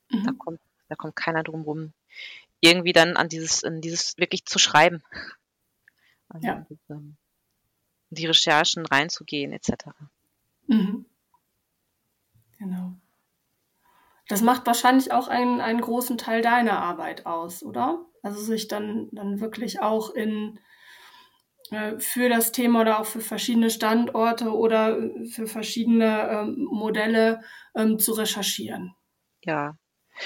mhm. 0.10 0.26
da 0.26 0.32
kommt 0.38 0.60
da 0.92 0.96
kommt 0.96 1.16
keiner 1.16 1.42
drum 1.42 1.62
rum, 1.62 1.94
irgendwie 2.60 2.92
dann 2.92 3.16
an 3.16 3.30
dieses, 3.30 3.64
an 3.64 3.80
dieses 3.80 4.18
wirklich 4.18 4.44
zu 4.44 4.60
schreiben. 4.60 5.02
Also 6.28 6.48
ja. 6.48 6.66
Das, 6.68 6.78
ähm, 6.90 7.16
die 8.10 8.26
Recherchen 8.26 8.86
reinzugehen, 8.86 9.54
etc. 9.54 9.86
Mhm. 10.68 11.06
Genau. 12.60 12.94
Das 14.28 14.42
macht 14.42 14.68
wahrscheinlich 14.68 15.14
auch 15.14 15.30
einen, 15.30 15.62
einen 15.62 15.80
großen 15.80 16.18
Teil 16.18 16.42
deiner 16.42 16.82
Arbeit 16.82 17.26
aus, 17.26 17.64
oder? 17.64 18.06
Also 18.22 18.42
sich 18.42 18.68
dann, 18.68 19.10
dann 19.12 19.40
wirklich 19.40 19.82
auch 19.82 20.12
in 20.12 20.60
äh, 21.72 21.98
für 22.00 22.30
das 22.30 22.52
Thema 22.52 22.82
oder 22.82 23.00
auch 23.00 23.06
für 23.06 23.22
verschiedene 23.22 23.70
Standorte 23.70 24.52
oder 24.52 24.98
für 25.30 25.48
verschiedene 25.48 26.30
ähm, 26.30 26.68
Modelle 26.70 27.42
ähm, 27.76 27.98
zu 27.98 28.12
recherchieren. 28.12 28.94
Ja, 29.44 29.78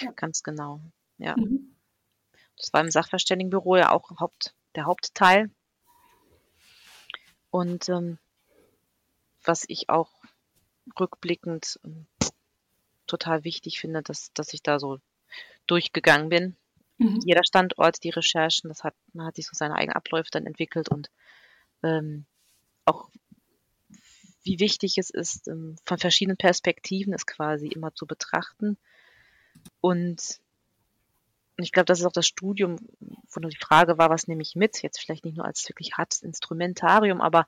ja, 0.01 0.11
ganz 0.15 0.43
genau. 0.43 0.81
Ja. 1.17 1.35
Mhm. 1.37 1.75
Das 2.57 2.73
war 2.73 2.81
im 2.81 2.89
Sachverständigenbüro 2.89 3.77
ja 3.77 3.91
auch 3.91 4.09
Haupt, 4.19 4.55
der 4.75 4.85
Hauptteil. 4.85 5.51
Und 7.51 7.89
ähm, 7.89 8.17
was 9.43 9.65
ich 9.67 9.89
auch 9.89 10.11
rückblickend 10.99 11.79
ähm, 11.85 12.07
total 13.07 13.43
wichtig 13.43 13.79
finde, 13.79 14.01
dass, 14.01 14.33
dass 14.33 14.53
ich 14.53 14.63
da 14.63 14.79
so 14.79 14.99
durchgegangen 15.67 16.29
bin. 16.29 16.57
Mhm. 16.97 17.19
Jeder 17.25 17.43
Standort, 17.43 18.03
die 18.03 18.09
Recherchen, 18.09 18.69
das 18.69 18.83
hat, 18.83 18.95
man 19.13 19.27
hat 19.27 19.35
sich 19.35 19.47
so 19.47 19.51
seine 19.53 19.75
eigenen 19.75 19.95
Abläufe 19.95 20.29
dann 20.31 20.45
entwickelt 20.45 20.89
und 20.89 21.09
ähm, 21.83 22.25
auch 22.85 23.09
wie 24.43 24.59
wichtig 24.59 24.97
es 24.97 25.09
ist, 25.09 25.47
ähm, 25.47 25.75
von 25.85 25.97
verschiedenen 25.97 26.37
Perspektiven 26.37 27.13
es 27.13 27.25
quasi 27.25 27.67
immer 27.67 27.93
zu 27.93 28.05
betrachten. 28.05 28.77
Und 29.81 30.39
ich 31.57 31.71
glaube, 31.71 31.85
das 31.85 31.99
ist 31.99 32.05
auch 32.05 32.11
das 32.11 32.27
Studium, 32.27 32.77
wo 32.99 33.39
nur 33.39 33.49
die 33.49 33.57
Frage 33.57 33.97
war, 33.97 34.09
was 34.09 34.27
nehme 34.27 34.41
ich 34.41 34.55
mit? 34.55 34.81
Jetzt 34.81 34.99
vielleicht 34.99 35.25
nicht 35.25 35.37
nur 35.37 35.45
als 35.45 35.67
wirklich 35.67 35.93
hartes 35.93 36.21
Instrumentarium, 36.21 37.21
aber 37.21 37.47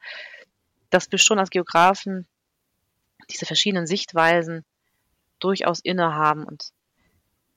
dass 0.89 1.11
wir 1.11 1.19
schon 1.19 1.39
als 1.39 1.49
Geografen 1.49 2.25
diese 3.29 3.45
verschiedenen 3.45 3.87
Sichtweisen 3.87 4.63
durchaus 5.39 5.79
innehaben 5.79 6.45
und, 6.45 6.71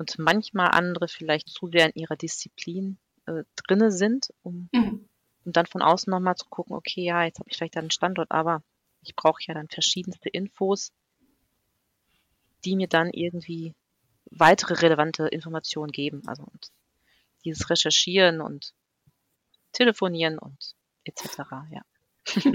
und 0.01 0.19
manchmal 0.19 0.71
andere 0.71 1.09
vielleicht 1.09 1.51
zu 1.51 1.69
sehr 1.71 1.95
in 1.95 2.01
ihrer 2.01 2.17
Disziplin 2.17 2.97
äh, 3.27 3.45
drinne 3.55 3.93
sind, 3.93 4.31
um, 4.43 4.71
mhm. 4.73 5.07
um 5.45 5.53
dann 5.53 5.67
von 5.67 5.83
außen 5.83 6.11
nochmal 6.11 6.37
zu 6.37 6.47
gucken, 6.49 6.75
okay, 6.75 7.05
ja, 7.05 7.23
jetzt 7.25 7.39
habe 7.39 7.51
ich 7.51 7.59
vielleicht 7.59 7.77
einen 7.77 7.91
Standort, 7.91 8.31
aber 8.31 8.63
ich 9.03 9.15
brauche 9.15 9.43
ja 9.47 9.53
dann 9.53 9.69
verschiedenste 9.69 10.31
Infos, 10.31 10.91
die 12.65 12.77
mir 12.77 12.89
dann 12.89 13.11
irgendwie 13.11 13.75
weitere 14.31 14.73
relevante 14.73 15.27
Informationen 15.29 15.93
geben. 15.93 16.23
Also 16.27 16.45
und 16.45 16.71
dieses 17.45 17.69
Recherchieren 17.69 18.41
und 18.41 18.73
Telefonieren 19.73 20.39
und 20.39 20.75
etc. 21.05 21.41
Ja. 21.71 21.83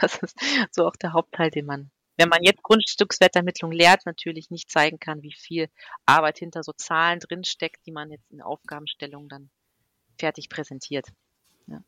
das 0.00 0.22
ist 0.22 0.38
so 0.70 0.86
auch 0.86 0.96
der 0.96 1.12
Hauptteil, 1.12 1.50
den 1.50 1.66
man, 1.66 1.90
wenn 2.16 2.28
man 2.28 2.42
jetzt 2.42 2.62
Grundstückswertermittlung 2.62 3.72
lehrt, 3.72 4.06
natürlich 4.06 4.50
nicht 4.50 4.70
zeigen 4.70 4.98
kann, 4.98 5.22
wie 5.22 5.32
viel 5.32 5.68
Arbeit 6.06 6.38
hinter 6.38 6.62
so 6.62 6.72
Zahlen 6.72 7.20
drinsteckt, 7.20 7.86
die 7.86 7.92
man 7.92 8.10
jetzt 8.10 8.30
in 8.30 8.42
Aufgabenstellung 8.42 9.28
dann 9.28 9.50
fertig 10.18 10.48
präsentiert. 10.48 11.06
Ja. 11.66 11.82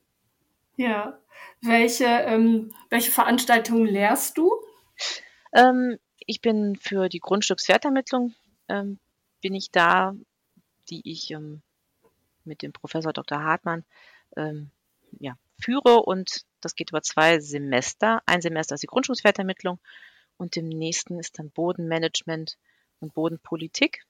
ja. 0.77 1.19
Welche, 1.61 2.07
ähm, 2.07 2.75
welche 2.91 3.11
Veranstaltungen 3.11 3.87
lehrst 3.87 4.39
du? 4.39 4.51
Ähm, 5.53 5.99
ich 6.27 6.41
bin 6.41 6.77
für 6.77 7.09
die 7.09 7.21
Grundstückswertermittlung 7.21 8.35
ähm, 8.69 8.99
bin 9.41 9.55
ich 9.55 9.71
da, 9.71 10.15
die 10.89 11.03
ich 11.05 11.31
ähm, 11.31 11.63
mit 12.45 12.63
dem 12.63 12.73
Professor 12.73 13.13
Dr. 13.13 13.43
Hartmann 13.43 13.85
ähm, 14.37 14.71
ja, 15.21 15.37
führe 15.61 16.01
und 16.01 16.45
das 16.61 16.75
geht 16.75 16.91
über 16.91 17.03
zwei 17.03 17.41
Semester. 17.41 18.23
Ein 18.27 18.41
Semester 18.41 18.75
ist 18.75 18.83
die 18.83 18.89
Grundschulswertermittlung 18.89 19.79
und 20.37 20.57
im 20.57 20.69
nächsten 20.69 21.19
ist 21.19 21.39
dann 21.39 21.51
Bodenmanagement 21.51 22.59
und 23.01 23.15
Bodenpolitik 23.15 24.05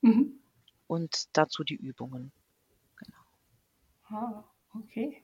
mhm. 0.00 0.40
und 0.86 1.28
dazu 1.32 1.64
die 1.64 1.76
Übungen. 1.76 2.32
Genau. 2.96 4.18
Ah, 4.20 4.44
okay. 4.74 5.22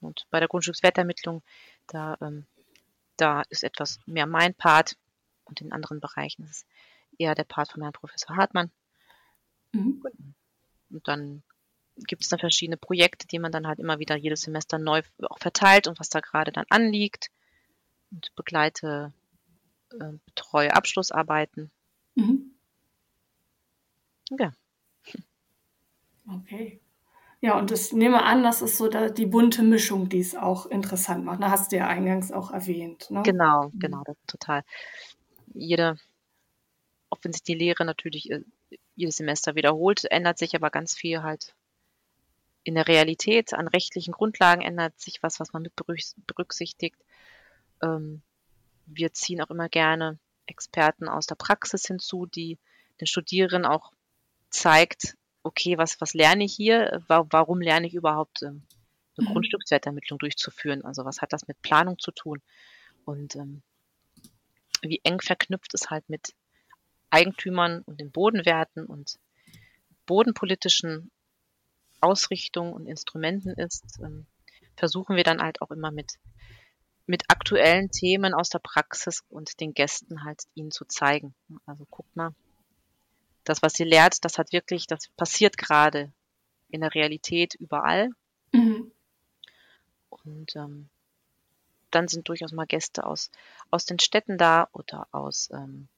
Und 0.00 0.26
bei 0.30 0.38
der 0.40 0.48
Grundstückswertermittlung, 0.48 1.42
da, 1.86 2.16
ähm, 2.20 2.46
da 3.16 3.42
ist 3.50 3.64
etwas 3.64 3.98
mehr 4.06 4.26
mein 4.26 4.54
Part 4.54 4.96
und 5.44 5.60
in 5.60 5.72
anderen 5.72 6.00
Bereichen 6.00 6.44
ist 6.44 6.50
es 6.50 6.66
eher 7.18 7.34
der 7.34 7.44
Part 7.44 7.72
von 7.72 7.82
Herrn 7.82 7.92
Professor 7.92 8.36
Hartmann. 8.36 8.70
Mhm. 9.72 10.02
Und 10.90 11.06
dann 11.06 11.42
gibt 12.06 12.22
es 12.22 12.28
dann 12.28 12.38
verschiedene 12.38 12.76
Projekte, 12.76 13.26
die 13.26 13.38
man 13.38 13.52
dann 13.52 13.66
halt 13.66 13.78
immer 13.78 13.98
wieder 13.98 14.16
jedes 14.16 14.42
Semester 14.42 14.78
neu 14.78 15.02
auch 15.22 15.38
verteilt 15.38 15.86
und 15.86 16.00
was 16.00 16.08
da 16.08 16.20
gerade 16.20 16.52
dann 16.52 16.64
anliegt 16.70 17.30
und 18.10 18.34
begleite, 18.36 19.12
äh, 19.98 20.12
betreue 20.26 20.74
Abschlussarbeiten. 20.74 21.70
Mhm. 22.14 22.54
Ja. 24.38 24.52
Okay. 26.28 26.80
Ja, 27.42 27.58
und 27.58 27.70
ich 27.70 27.92
nehme 27.92 28.22
an, 28.22 28.42
das 28.42 28.60
ist 28.60 28.76
so 28.76 28.88
die 28.88 29.26
bunte 29.26 29.62
Mischung, 29.62 30.10
die 30.10 30.20
es 30.20 30.36
auch 30.36 30.66
interessant 30.66 31.24
macht. 31.24 31.42
Da 31.42 31.50
hast 31.50 31.72
du 31.72 31.76
ja 31.76 31.88
eingangs 31.88 32.30
auch 32.32 32.50
erwähnt. 32.50 33.10
Ne? 33.10 33.22
Genau, 33.22 33.68
mhm. 33.68 33.78
genau, 33.78 34.02
das 34.04 34.16
ist 34.16 34.28
total. 34.28 34.62
Jede, 35.54 35.96
auch 37.08 37.18
wenn 37.22 37.32
sich 37.32 37.42
die 37.42 37.54
Lehre 37.54 37.86
natürlich 37.86 38.30
äh, 38.30 38.42
jedes 38.94 39.16
Semester 39.16 39.54
wiederholt, 39.54 40.04
ändert 40.10 40.38
sich 40.38 40.54
aber 40.54 40.70
ganz 40.70 40.94
viel 40.94 41.22
halt 41.22 41.54
in 42.62 42.74
der 42.74 42.86
Realität. 42.86 43.54
An 43.54 43.68
rechtlichen 43.68 44.12
Grundlagen 44.12 44.60
ändert 44.60 45.00
sich 45.00 45.22
was, 45.22 45.40
was 45.40 45.54
man 45.54 45.62
mit 45.62 45.72
berücksichtigt. 46.26 46.98
Ähm, 47.82 48.20
wir 48.94 49.12
ziehen 49.12 49.40
auch 49.40 49.50
immer 49.50 49.68
gerne 49.68 50.18
Experten 50.46 51.08
aus 51.08 51.26
der 51.26 51.36
Praxis 51.36 51.86
hinzu, 51.86 52.26
die 52.26 52.58
den 53.00 53.06
Studierenden 53.06 53.64
auch 53.64 53.92
zeigt, 54.50 55.16
okay, 55.42 55.78
was, 55.78 56.00
was 56.00 56.12
lerne 56.14 56.44
ich 56.44 56.54
hier? 56.54 57.02
Warum 57.08 57.60
lerne 57.60 57.86
ich 57.86 57.94
überhaupt 57.94 58.42
ähm, 58.42 58.62
eine 59.16 59.28
mhm. 59.28 59.32
Grundstückswertermittlung 59.32 60.18
durchzuführen? 60.18 60.84
Also 60.84 61.04
was 61.04 61.22
hat 61.22 61.32
das 61.32 61.48
mit 61.48 61.60
Planung 61.62 61.98
zu 61.98 62.10
tun? 62.10 62.42
Und 63.04 63.36
ähm, 63.36 63.62
wie 64.82 65.00
eng 65.04 65.20
verknüpft 65.20 65.72
es 65.74 65.90
halt 65.90 66.08
mit 66.08 66.34
Eigentümern 67.10 67.82
und 67.82 68.00
den 68.00 68.10
Bodenwerten 68.10 68.86
und 68.86 69.18
bodenpolitischen 70.06 71.10
Ausrichtungen 72.00 72.72
und 72.72 72.86
Instrumenten 72.86 73.54
ist, 73.54 73.98
ähm, 74.02 74.26
versuchen 74.76 75.16
wir 75.16 75.24
dann 75.24 75.42
halt 75.42 75.60
auch 75.60 75.70
immer 75.70 75.90
mit, 75.90 76.14
mit 77.10 77.24
aktuellen 77.28 77.90
Themen 77.90 78.34
aus 78.34 78.50
der 78.50 78.60
Praxis 78.60 79.24
und 79.28 79.58
den 79.58 79.74
Gästen 79.74 80.22
halt 80.22 80.44
ihnen 80.54 80.70
zu 80.70 80.84
zeigen. 80.84 81.34
Also 81.66 81.84
guck 81.90 82.06
mal, 82.14 82.32
das, 83.42 83.62
was 83.62 83.78
ihr 83.80 83.86
lehrt, 83.86 84.24
das 84.24 84.38
hat 84.38 84.52
wirklich, 84.52 84.86
das 84.86 85.08
passiert 85.08 85.58
gerade 85.58 86.12
in 86.68 86.82
der 86.82 86.94
Realität 86.94 87.56
überall. 87.56 88.10
Mhm. 88.52 88.92
Und 90.08 90.54
ähm, 90.54 90.88
dann 91.90 92.06
sind 92.06 92.28
durchaus 92.28 92.52
mal 92.52 92.66
Gäste 92.66 93.04
aus, 93.04 93.32
aus 93.72 93.86
den 93.86 93.98
Städten 93.98 94.38
da 94.38 94.68
oder 94.72 95.08
aus, 95.10 95.50
ähm, 95.52 95.88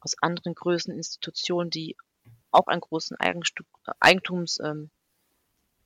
aus 0.00 0.14
anderen 0.22 0.54
größeren 0.54 0.96
Institutionen, 0.96 1.68
die 1.68 1.96
auch 2.50 2.68
einen 2.68 2.80
großen 2.80 3.18
Eigentums, 4.00 4.58
ähm, 4.60 4.88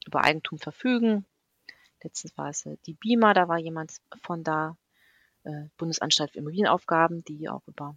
über 0.06 0.22
Eigentum 0.22 0.59
verfügen. 0.59 1.26
Letztens 2.02 2.36
war 2.36 2.48
es 2.48 2.66
äh, 2.66 2.76
die 2.86 2.94
BIMA, 2.94 3.34
da 3.34 3.48
war 3.48 3.58
jemand 3.58 3.92
von 4.22 4.44
da, 4.44 4.76
äh, 5.44 5.68
Bundesanstalt 5.76 6.32
für 6.32 6.38
Immobilienaufgaben, 6.38 7.24
die 7.24 7.48
auch 7.48 7.66
über 7.66 7.96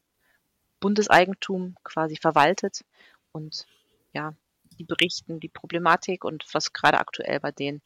Bundeseigentum 0.79 1.75
quasi 1.83 2.15
verwaltet 2.17 2.83
und 3.31 3.65
ja, 4.13 4.33
die 4.77 4.83
berichten 4.83 5.39
die 5.39 5.49
Problematik 5.49 6.23
und 6.25 6.45
was 6.53 6.73
gerade 6.73 6.99
aktuell 6.99 7.39
bei 7.39 7.51
denen 7.51 7.81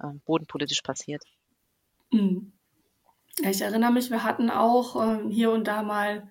äh, 0.00 0.12
bodenpolitisch 0.24 0.82
passiert. 0.82 1.24
Mhm. 2.10 2.52
Ich 3.42 3.60
erinnere 3.60 3.92
mich, 3.92 4.10
wir 4.10 4.22
hatten 4.22 4.50
auch 4.50 4.96
äh, 4.96 5.28
hier 5.30 5.50
und 5.50 5.66
da 5.66 5.82
mal 5.82 6.30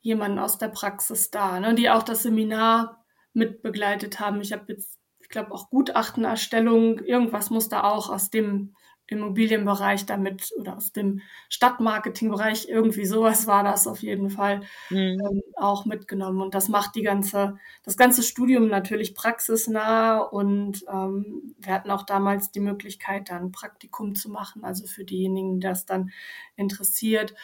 jemanden 0.00 0.38
aus 0.38 0.58
der 0.58 0.68
Praxis 0.68 1.30
da, 1.30 1.60
ne, 1.60 1.74
die 1.74 1.90
auch 1.90 2.02
das 2.02 2.22
Seminar 2.22 3.04
mit 3.32 3.62
begleitet 3.62 4.20
haben. 4.20 4.40
Ich 4.40 4.52
habe 4.52 4.72
jetzt, 4.72 4.98
ich 5.26 5.30
glaube, 5.30 5.50
auch 5.50 5.70
Gutachtenerstellung, 5.70 7.00
irgendwas 7.00 7.50
muss 7.50 7.68
da 7.68 7.82
auch 7.82 8.10
aus 8.10 8.30
dem 8.30 8.76
Immobilienbereich 9.08 10.06
damit 10.06 10.52
oder 10.56 10.76
aus 10.76 10.92
dem 10.92 11.20
Stadtmarketingbereich, 11.48 12.68
irgendwie 12.68 13.06
sowas 13.06 13.48
war 13.48 13.64
das 13.64 13.88
auf 13.88 14.02
jeden 14.02 14.30
Fall 14.30 14.60
mhm. 14.88 15.20
ähm, 15.20 15.42
auch 15.56 15.84
mitgenommen. 15.84 16.40
Und 16.40 16.54
das 16.54 16.68
macht 16.68 16.94
die 16.94 17.02
ganze, 17.02 17.58
das 17.82 17.96
ganze 17.96 18.22
Studium 18.22 18.68
natürlich 18.68 19.16
praxisnah 19.16 20.18
und 20.18 20.84
ähm, 20.88 21.56
wir 21.58 21.72
hatten 21.72 21.90
auch 21.90 22.04
damals 22.04 22.52
die 22.52 22.60
Möglichkeit, 22.60 23.30
dann 23.30 23.50
Praktikum 23.50 24.14
zu 24.14 24.30
machen, 24.30 24.64
also 24.64 24.86
für 24.86 25.04
diejenigen, 25.04 25.58
die 25.58 25.66
das 25.66 25.86
dann 25.86 26.12
interessiert. 26.54 27.34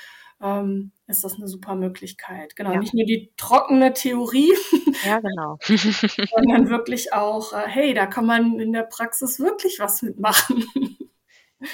Ähm, 0.42 0.90
ist 1.06 1.22
das 1.22 1.36
eine 1.36 1.46
super 1.46 1.76
Möglichkeit. 1.76 2.56
Genau, 2.56 2.72
ja. 2.72 2.80
nicht 2.80 2.94
nur 2.94 3.04
die 3.04 3.32
trockene 3.36 3.92
Theorie, 3.92 4.52
ja, 5.06 5.20
genau. 5.20 5.58
sondern 5.62 6.68
wirklich 6.68 7.12
auch, 7.12 7.52
äh, 7.52 7.68
hey, 7.68 7.94
da 7.94 8.06
kann 8.06 8.26
man 8.26 8.58
in 8.58 8.72
der 8.72 8.82
Praxis 8.82 9.38
wirklich 9.38 9.78
was 9.78 10.02
mitmachen. 10.02 10.66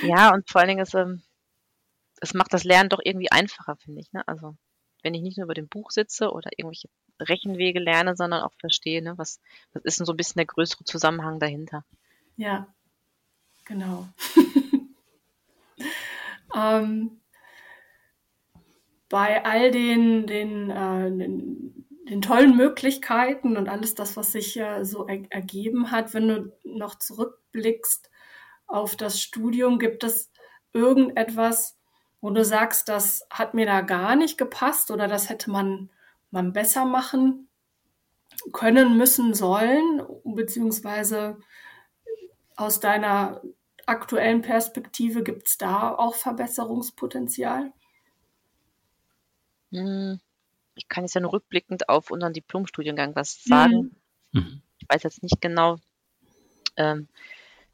Ja, 0.02 0.34
und 0.34 0.46
vor 0.50 0.60
allen 0.60 0.68
Dingen 0.68 0.82
ist, 0.82 0.94
ähm, 0.94 1.22
es 2.20 2.34
macht 2.34 2.52
das 2.52 2.64
Lernen 2.64 2.90
doch 2.90 3.00
irgendwie 3.02 3.32
einfacher, 3.32 3.74
finde 3.76 4.02
ich. 4.02 4.12
Ne? 4.12 4.22
Also 4.28 4.54
wenn 5.02 5.14
ich 5.14 5.22
nicht 5.22 5.38
nur 5.38 5.46
über 5.46 5.54
dem 5.54 5.66
Buch 5.66 5.92
sitze 5.92 6.30
oder 6.30 6.50
irgendwelche 6.58 6.90
Rechenwege 7.18 7.80
lerne, 7.80 8.14
sondern 8.14 8.42
auch 8.42 8.52
verstehe, 8.60 9.00
ne, 9.00 9.16
was, 9.16 9.40
was 9.72 9.82
ist 9.84 9.98
denn 9.98 10.04
so 10.04 10.12
ein 10.12 10.18
bisschen 10.18 10.40
der 10.40 10.44
größere 10.44 10.84
Zusammenhang 10.84 11.40
dahinter. 11.40 11.86
Ja, 12.36 12.68
genau. 13.64 14.06
ähm, 16.54 17.18
bei 19.08 19.44
all 19.44 19.70
den, 19.70 20.26
den, 20.26 20.70
äh, 20.70 21.10
den, 21.10 21.86
den, 22.08 22.22
tollen 22.22 22.56
Möglichkeiten 22.56 23.56
und 23.56 23.68
alles 23.68 23.94
das, 23.94 24.16
was 24.16 24.32
sich 24.32 24.58
äh, 24.58 24.84
so 24.84 25.06
er 25.06 25.22
ergeben 25.30 25.90
hat, 25.90 26.14
wenn 26.14 26.28
du 26.28 26.52
noch 26.64 26.96
zurückblickst, 26.96 28.10
auf 28.68 28.96
das 28.96 29.20
Studium? 29.20 29.78
Gibt 29.78 30.04
es 30.04 30.30
irgendetwas, 30.72 31.76
wo 32.20 32.30
du 32.30 32.44
sagst, 32.44 32.88
das 32.88 33.26
hat 33.30 33.54
mir 33.54 33.66
da 33.66 33.80
gar 33.80 34.14
nicht 34.14 34.38
gepasst 34.38 34.90
oder 34.90 35.08
das 35.08 35.28
hätte 35.28 35.50
man, 35.50 35.90
man 36.30 36.52
besser 36.52 36.84
machen 36.84 37.48
können, 38.52 38.96
müssen, 38.96 39.34
sollen, 39.34 40.02
beziehungsweise 40.24 41.38
aus 42.56 42.78
deiner 42.80 43.40
aktuellen 43.86 44.42
Perspektive 44.42 45.22
gibt 45.22 45.48
es 45.48 45.58
da 45.58 45.94
auch 45.94 46.14
Verbesserungspotenzial? 46.14 47.72
Hm, 49.72 50.20
ich 50.74 50.88
kann 50.88 51.04
jetzt 51.04 51.14
ja 51.14 51.20
nur 51.20 51.32
rückblickend 51.32 51.88
auf 51.88 52.10
unseren 52.10 52.32
Diplomstudiengang 52.32 53.14
was 53.14 53.42
sagen. 53.42 53.96
Mhm. 54.32 54.62
Ich 54.78 54.88
weiß 54.88 55.02
jetzt 55.02 55.22
nicht 55.22 55.40
genau, 55.40 55.78
ähm, 56.76 57.08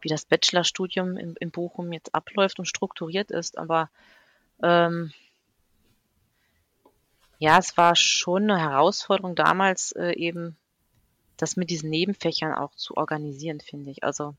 wie 0.01 0.09
das 0.09 0.25
Bachelorstudium 0.25 1.17
in, 1.17 1.35
in 1.37 1.51
Bochum 1.51 1.93
jetzt 1.93 2.15
abläuft 2.15 2.59
und 2.59 2.67
strukturiert 2.67 3.31
ist, 3.31 3.59
aber 3.59 3.91
ähm, 4.63 5.13
ja, 7.39 7.59
es 7.59 7.77
war 7.77 7.97
schon 7.97 8.51
eine 8.51 8.61
Herausforderung 8.61 9.35
damals 9.35 9.93
äh, 9.93 10.13
eben, 10.13 10.57
das 11.37 11.57
mit 11.57 11.69
diesen 11.69 11.91
Nebenfächern 11.91 12.55
auch 12.55 12.75
zu 12.77 12.97
organisieren, 12.97 13.61
finde 13.61 13.91
ich. 13.91 14.05
Also 14.05 14.37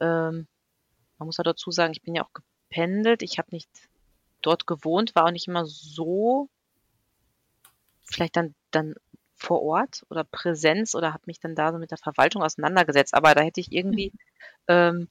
ähm, 0.00 0.46
man 1.18 1.26
muss 1.26 1.38
ja 1.38 1.44
dazu 1.44 1.70
sagen, 1.70 1.92
ich 1.92 2.02
bin 2.02 2.14
ja 2.14 2.24
auch 2.24 2.32
gependelt, 2.32 3.22
ich 3.22 3.38
habe 3.38 3.48
nicht 3.52 3.70
dort 4.42 4.66
gewohnt, 4.66 5.14
war 5.14 5.26
auch 5.26 5.30
nicht 5.30 5.48
immer 5.48 5.64
so 5.66 6.50
vielleicht 8.04 8.36
dann, 8.36 8.54
dann 8.70 8.94
vor 9.36 9.62
Ort 9.62 10.04
oder 10.08 10.24
Präsenz 10.24 10.94
oder 10.94 11.12
habe 11.12 11.24
mich 11.26 11.40
dann 11.40 11.54
da 11.54 11.72
so 11.72 11.78
mit 11.78 11.90
der 11.90 11.98
Verwaltung 11.98 12.42
auseinandergesetzt. 12.42 13.14
Aber 13.14 13.34
da 13.34 13.42
hätte 13.42 13.60
ich 13.60 13.72
irgendwie, 13.72 14.12
ähm, 14.68 15.08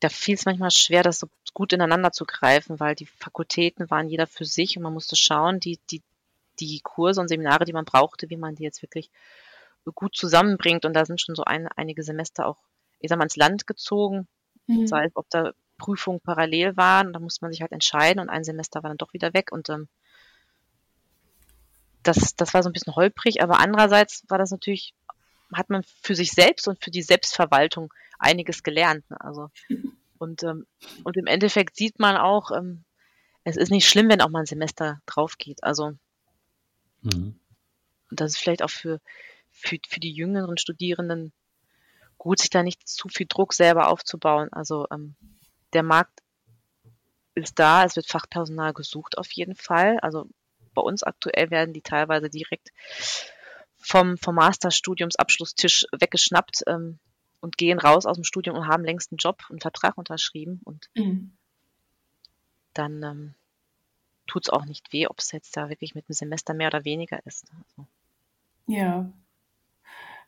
da 0.00 0.08
fiel 0.08 0.34
es 0.34 0.44
manchmal 0.44 0.70
schwer, 0.70 1.02
das 1.02 1.18
so 1.18 1.28
gut 1.54 1.72
ineinander 1.72 2.12
zu 2.12 2.24
greifen, 2.24 2.80
weil 2.80 2.94
die 2.94 3.06
Fakultäten 3.06 3.90
waren 3.90 4.08
jeder 4.08 4.26
für 4.26 4.44
sich 4.44 4.76
und 4.76 4.82
man 4.82 4.92
musste 4.92 5.16
schauen, 5.16 5.60
die, 5.60 5.78
die, 5.90 6.02
die 6.60 6.80
Kurse 6.82 7.20
und 7.20 7.28
Seminare, 7.28 7.64
die 7.64 7.72
man 7.72 7.84
brauchte, 7.84 8.28
wie 8.30 8.36
man 8.36 8.56
die 8.56 8.64
jetzt 8.64 8.82
wirklich 8.82 9.10
gut 9.94 10.16
zusammenbringt. 10.16 10.84
Und 10.84 10.94
da 10.94 11.04
sind 11.04 11.20
schon 11.20 11.34
so 11.34 11.44
ein, 11.44 11.68
einige 11.68 12.02
Semester 12.02 12.46
auch, 12.46 12.58
ich 12.98 13.08
sag 13.08 13.18
mal, 13.18 13.24
ins 13.24 13.36
Land 13.36 13.66
gezogen, 13.66 14.26
mhm. 14.66 14.86
sei 14.86 15.06
es, 15.06 15.12
ob 15.14 15.28
da 15.30 15.52
Prüfungen 15.78 16.20
parallel 16.20 16.76
waren, 16.76 17.12
da 17.12 17.18
musste 17.18 17.44
man 17.44 17.52
sich 17.52 17.60
halt 17.60 17.72
entscheiden 17.72 18.20
und 18.20 18.28
ein 18.28 18.44
Semester 18.44 18.82
war 18.82 18.90
dann 18.90 18.98
doch 18.98 19.12
wieder 19.12 19.34
weg 19.34 19.50
und 19.50 19.68
ähm, 19.68 19.88
das, 22.02 22.36
das 22.36 22.54
war 22.54 22.62
so 22.62 22.68
ein 22.68 22.72
bisschen 22.72 22.94
holprig, 22.96 23.42
aber 23.42 23.60
andererseits 23.60 24.24
war 24.28 24.38
das 24.38 24.50
natürlich, 24.50 24.94
hat 25.52 25.70
man 25.70 25.82
für 26.02 26.14
sich 26.14 26.32
selbst 26.32 26.68
und 26.68 26.82
für 26.82 26.90
die 26.90 27.02
Selbstverwaltung 27.02 27.92
einiges 28.18 28.62
gelernt. 28.62 29.08
Ne? 29.10 29.20
Also 29.20 29.50
und, 30.18 30.42
ähm, 30.42 30.66
und 31.04 31.16
im 31.16 31.26
Endeffekt 31.26 31.76
sieht 31.76 31.98
man 31.98 32.16
auch, 32.16 32.50
ähm, 32.50 32.84
es 33.44 33.56
ist 33.56 33.70
nicht 33.70 33.88
schlimm, 33.88 34.08
wenn 34.08 34.20
auch 34.20 34.28
mal 34.28 34.40
ein 34.40 34.46
Semester 34.46 35.00
drauf 35.06 35.36
geht. 35.38 35.62
Also 35.64 35.92
mhm. 37.02 37.38
und 38.10 38.20
das 38.20 38.32
ist 38.32 38.38
vielleicht 38.38 38.62
auch 38.62 38.70
für, 38.70 39.00
für, 39.50 39.78
für 39.88 40.00
die 40.00 40.12
jüngeren 40.12 40.58
Studierenden 40.58 41.32
gut, 42.18 42.38
sich 42.38 42.50
da 42.50 42.62
nicht 42.62 42.88
zu 42.88 43.08
viel 43.08 43.26
Druck 43.28 43.52
selber 43.52 43.88
aufzubauen. 43.88 44.48
Also 44.52 44.86
ähm, 44.92 45.16
der 45.72 45.82
Markt 45.82 46.20
ist 47.34 47.58
da, 47.58 47.84
es 47.84 47.96
wird 47.96 48.06
Fachpersonal 48.06 48.72
gesucht 48.74 49.18
auf 49.18 49.32
jeden 49.32 49.56
Fall. 49.56 49.98
Also 50.00 50.28
bei 50.74 50.82
uns 50.82 51.02
aktuell 51.02 51.50
werden 51.50 51.72
die 51.72 51.82
teilweise 51.82 52.30
direkt 52.30 52.70
vom, 53.78 54.16
vom 54.16 54.36
Masterstudiumsabschlusstisch 54.36 55.86
weggeschnappt 55.92 56.62
ähm, 56.66 56.98
und 57.40 57.58
gehen 57.58 57.78
raus 57.78 58.06
aus 58.06 58.16
dem 58.16 58.24
Studium 58.24 58.56
und 58.56 58.68
haben 58.68 58.84
längst 58.84 59.10
einen 59.10 59.18
Job, 59.18 59.42
einen 59.50 59.60
Vertrag 59.60 59.98
unterschrieben 59.98 60.60
und 60.64 60.88
mhm. 60.94 61.32
dann 62.74 63.02
ähm, 63.02 63.34
tut 64.26 64.44
es 64.44 64.50
auch 64.50 64.64
nicht 64.64 64.92
weh, 64.92 65.06
ob 65.06 65.18
es 65.18 65.32
jetzt 65.32 65.56
da 65.56 65.68
wirklich 65.68 65.94
mit 65.94 66.06
einem 66.08 66.14
Semester 66.14 66.54
mehr 66.54 66.68
oder 66.68 66.84
weniger 66.84 67.24
ist. 67.26 67.50
Also. 67.50 67.86
Ja. 68.66 69.10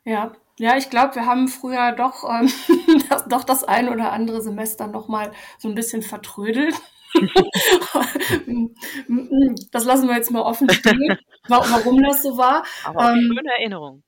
Ja, 0.03 0.33
ja, 0.59 0.77
ich 0.77 0.91
glaube, 0.91 1.15
wir 1.15 1.25
haben 1.25 1.47
früher 1.47 1.91
doch, 1.93 2.23
ähm, 2.29 2.51
das, 3.09 3.25
doch 3.27 3.43
das 3.43 3.63
ein 3.63 3.89
oder 3.89 4.11
andere 4.11 4.41
Semester 4.41 4.87
nochmal 4.87 5.31
so 5.57 5.67
ein 5.67 5.75
bisschen 5.75 6.03
vertrödelt. 6.03 6.75
das 9.71 9.85
lassen 9.85 10.07
wir 10.07 10.15
jetzt 10.15 10.31
mal 10.31 10.41
offen 10.41 10.69
stehen, 10.69 11.17
warum 11.47 12.01
das 12.03 12.23
so 12.23 12.37
war. 12.37 12.63
Aber 12.83 13.13
ähm, 13.13 13.31
schöne 13.33 13.51
Erinnerung. 13.59 14.03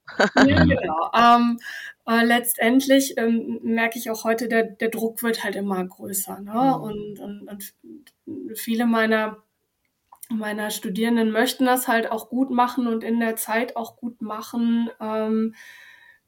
ja, 0.46 0.64
genau. 0.64 1.10
Ähm, 1.14 1.58
äh, 2.06 2.24
letztendlich 2.24 3.14
ähm, 3.18 3.60
merke 3.62 3.98
ich 3.98 4.10
auch 4.10 4.24
heute, 4.24 4.48
der, 4.48 4.64
der 4.64 4.88
Druck 4.88 5.22
wird 5.22 5.44
halt 5.44 5.56
immer 5.56 5.84
größer. 5.84 6.40
Ne? 6.40 6.52
Mhm. 6.52 6.82
Und, 6.82 7.20
und, 7.20 7.48
und 7.48 7.74
viele 8.58 8.86
meiner 8.86 9.42
meiner 10.30 10.70
Studierenden 10.70 11.30
möchten 11.30 11.64
das 11.64 11.88
halt 11.88 12.10
auch 12.10 12.28
gut 12.28 12.50
machen 12.50 12.86
und 12.86 13.02
in 13.02 13.18
der 13.18 13.36
Zeit 13.36 13.76
auch 13.76 13.96
gut 13.96 14.20
machen, 14.20 14.90
ähm, 15.00 15.54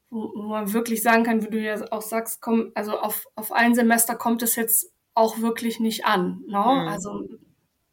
wo, 0.09 0.31
wo 0.35 0.41
man 0.43 0.73
wirklich 0.73 1.03
sagen 1.03 1.23
kann, 1.23 1.43
wie 1.43 1.49
du 1.49 1.59
ja 1.59 1.75
auch 1.91 2.01
sagst, 2.01 2.41
komm, 2.41 2.71
also 2.75 2.99
auf, 2.99 3.27
auf 3.35 3.51
ein 3.51 3.75
Semester 3.75 4.15
kommt 4.15 4.43
es 4.43 4.55
jetzt 4.55 4.90
auch 5.13 5.39
wirklich 5.39 5.79
nicht 5.79 6.05
an. 6.05 6.43
Ne? 6.47 6.59
Mhm. 6.59 6.87
Also 6.87 7.29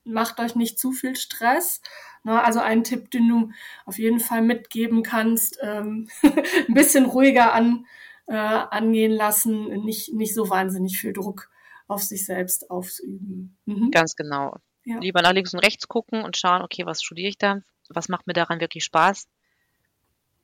macht 0.05 0.41
euch 0.41 0.55
nicht 0.55 0.79
zu 0.79 0.93
viel 0.93 1.17
Stress. 1.17 1.81
Ne? 2.25 2.43
Also 2.43 2.61
ein 2.61 2.85
Tipp, 2.85 3.11
den 3.11 3.29
du 3.29 3.51
auf 3.85 3.99
jeden 3.99 4.21
Fall 4.21 4.43
mitgeben 4.43 5.03
kannst, 5.03 5.59
ähm, 5.63 6.09
ein 6.23 6.75
bisschen 6.75 7.07
ruhiger 7.07 7.53
an, 7.53 7.87
äh, 8.27 8.35
angehen 8.35 9.13
lassen, 9.13 9.85
nicht, 9.85 10.13
nicht 10.13 10.35
so 10.35 10.51
wahnsinnig 10.51 10.99
viel 10.99 11.13
Druck 11.13 11.51
auf 11.87 12.03
sich 12.03 12.27
selbst 12.27 12.71
ausüben. 12.71 13.57
Mhm. 13.65 13.91
Ganz 13.91 14.15
genau. 14.15 14.57
Ja. 14.85 14.99
Lieber 14.99 15.23
nach 15.23 15.33
links 15.33 15.55
und 15.55 15.61
rechts 15.61 15.89
gucken 15.89 16.23
und 16.23 16.37
schauen, 16.37 16.63
okay, 16.63 16.87
was 16.87 17.03
studiere 17.03 17.29
ich 17.29 17.39
da? 17.39 17.63
Was 17.89 18.09
macht 18.09 18.27
mir 18.27 18.35
daran 18.35 18.61
wirklich 18.61 18.85
Spaß? 18.85 19.27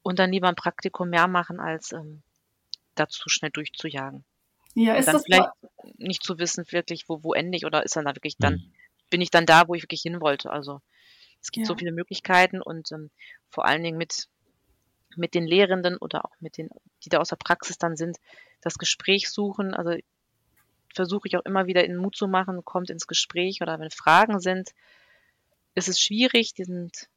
Und 0.03 0.19
dann 0.19 0.33
lieber 0.33 0.49
ein 0.49 0.55
Praktikum 0.55 1.11
mehr 1.11 1.29
machen, 1.29 1.61
als 1.61 1.93
ähm, 1.93 2.23
dazu 2.95 3.29
schnell 3.29 3.51
durchzujagen. 3.51 4.25
Ja, 4.75 4.95
ist 4.95 5.07
dann 5.07 5.15
das 5.15 5.25
vielleicht 5.25 5.51
nicht 5.99 6.23
zu 6.23 6.39
wissen, 6.39 6.65
wirklich, 6.71 7.09
wo, 7.09 7.23
wo 7.23 7.33
ende 7.33 7.57
ich 7.57 7.65
oder 7.65 7.85
ist 7.85 7.97
dann 7.97 8.05
da 8.05 8.15
wirklich 8.15 8.37
dann, 8.39 8.55
mhm. 8.55 8.73
bin 9.11 9.21
ich 9.21 9.31
dann 9.31 9.47
da, 9.47 9.69
wo 9.69 9.75
ich 9.75 9.83
wirklich 9.83 10.03
hin 10.03 10.21
wollte. 10.21 10.51
Also 10.51 10.81
es 11.41 11.51
gibt 11.51 11.67
ja. 11.67 11.69
so 11.69 11.77
viele 11.77 11.93
Möglichkeiten 11.93 12.61
und 12.61 12.91
ähm, 12.93 13.11
vor 13.51 13.67
allen 13.67 13.83
Dingen 13.83 13.99
mit, 13.99 14.29
mit 15.17 15.35
den 15.35 15.47
Lehrenden 15.47 15.97
oder 15.99 16.25
auch 16.25 16.33
mit 16.41 16.59
den, 16.59 16.71
die 17.05 17.09
da 17.09 17.19
aus 17.19 17.29
der 17.29 17.37
Praxis 17.37 17.79
dann 17.79 17.97
sind, 17.97 18.19
das 18.63 18.79
Gespräch 18.79 19.29
suchen. 19.29 19.75
Also 19.75 19.97
versuche 20.95 21.29
ich 21.29 21.37
auch 21.37 21.45
immer 21.45 21.67
wieder 21.67 21.85
in 21.85 21.97
Mut 21.97 22.17
zu 22.17 22.29
machen, 22.29 22.65
kommt 22.65 22.91
ins 22.91 23.07
Gespräch 23.07 23.61
oder 23.61 23.79
wenn 23.79 23.91
Fragen 23.91 24.41
sind, 24.41 24.71
ist 25.75 25.89
es 25.89 26.01
schwierig. 26.01 26.55
Die 26.55 26.65
sind 26.65 27.09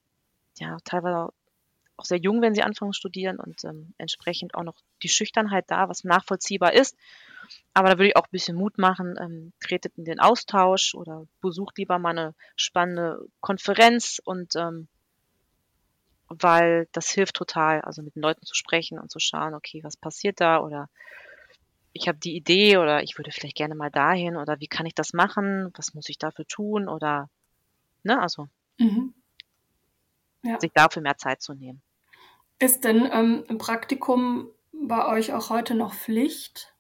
ja 0.60 0.78
teilweise 0.84 1.32
auch 1.98 2.06
sehr 2.06 2.20
jung, 2.20 2.42
wenn 2.42 2.56
sie 2.56 2.64
anfangen 2.64 2.94
zu 2.94 3.00
studieren 3.00 3.40
und 3.40 3.64
ähm, 3.64 3.94
entsprechend 3.98 4.56
auch 4.56 4.64
noch 4.64 4.76
die 5.04 5.10
Schüchternheit 5.10 5.66
da, 5.68 5.90
was 5.90 6.04
nachvollziehbar 6.04 6.74
ist. 6.74 6.96
Aber 7.74 7.90
da 7.90 7.98
würde 7.98 8.10
ich 8.10 8.16
auch 8.16 8.26
ein 8.26 8.32
bisschen 8.32 8.58
Mut 8.58 8.78
machen, 8.78 9.16
ähm, 9.20 9.54
tretet 9.60 9.98
in 9.98 10.06
den 10.06 10.20
Austausch 10.20 10.96
oder 10.96 11.26
besucht 11.42 11.78
lieber 11.78 11.98
mal 12.00 12.12
eine 12.12 12.36
spannende 12.56 13.26
Konferenz 13.40 14.22
und 14.24 14.56
ähm, 14.56 14.88
weil 16.30 16.88
das 16.92 17.10
hilft 17.10 17.36
total, 17.36 17.82
also 17.82 18.02
mit 18.02 18.16
den 18.16 18.22
Leuten 18.22 18.46
zu 18.46 18.54
sprechen 18.54 19.00
und 19.00 19.10
zu 19.10 19.20
schauen, 19.20 19.54
okay, 19.54 19.84
was 19.84 19.96
passiert 19.96 20.42
da 20.42 20.60
oder 20.60 20.90
ich 21.94 22.08
habe 22.08 22.18
die 22.18 22.36
Idee 22.36 22.78
oder 22.78 23.02
ich 23.02 23.18
würde 23.18 23.32
vielleicht 23.32 23.56
gerne 23.56 23.76
mal 23.76 23.90
dahin 23.90 24.36
oder 24.36 24.60
wie 24.60 24.68
kann 24.68 24.86
ich 24.86 24.94
das 24.94 25.14
machen, 25.14 25.72
was 25.76 25.94
muss 25.94 26.10
ich 26.10 26.18
dafür 26.18 26.46
tun 26.46 26.88
oder 26.88 27.30
ne, 28.04 28.22
also 28.22 28.48
mhm. 28.78 29.14
ja. 30.44 30.60
sich 30.60 30.72
dafür 30.74 31.02
mehr 31.02 31.18
Zeit 31.18 31.42
zu 31.42 31.54
nehmen. 31.54 31.82
Ist 32.60 32.86
denn 32.86 33.08
ähm, 33.12 33.44
ein 33.50 33.58
Praktikum 33.60 34.50
bei 34.72 35.08
euch 35.08 35.34
auch 35.34 35.50
heute 35.50 35.76
noch 35.76 35.94
Pflicht? 35.94 36.74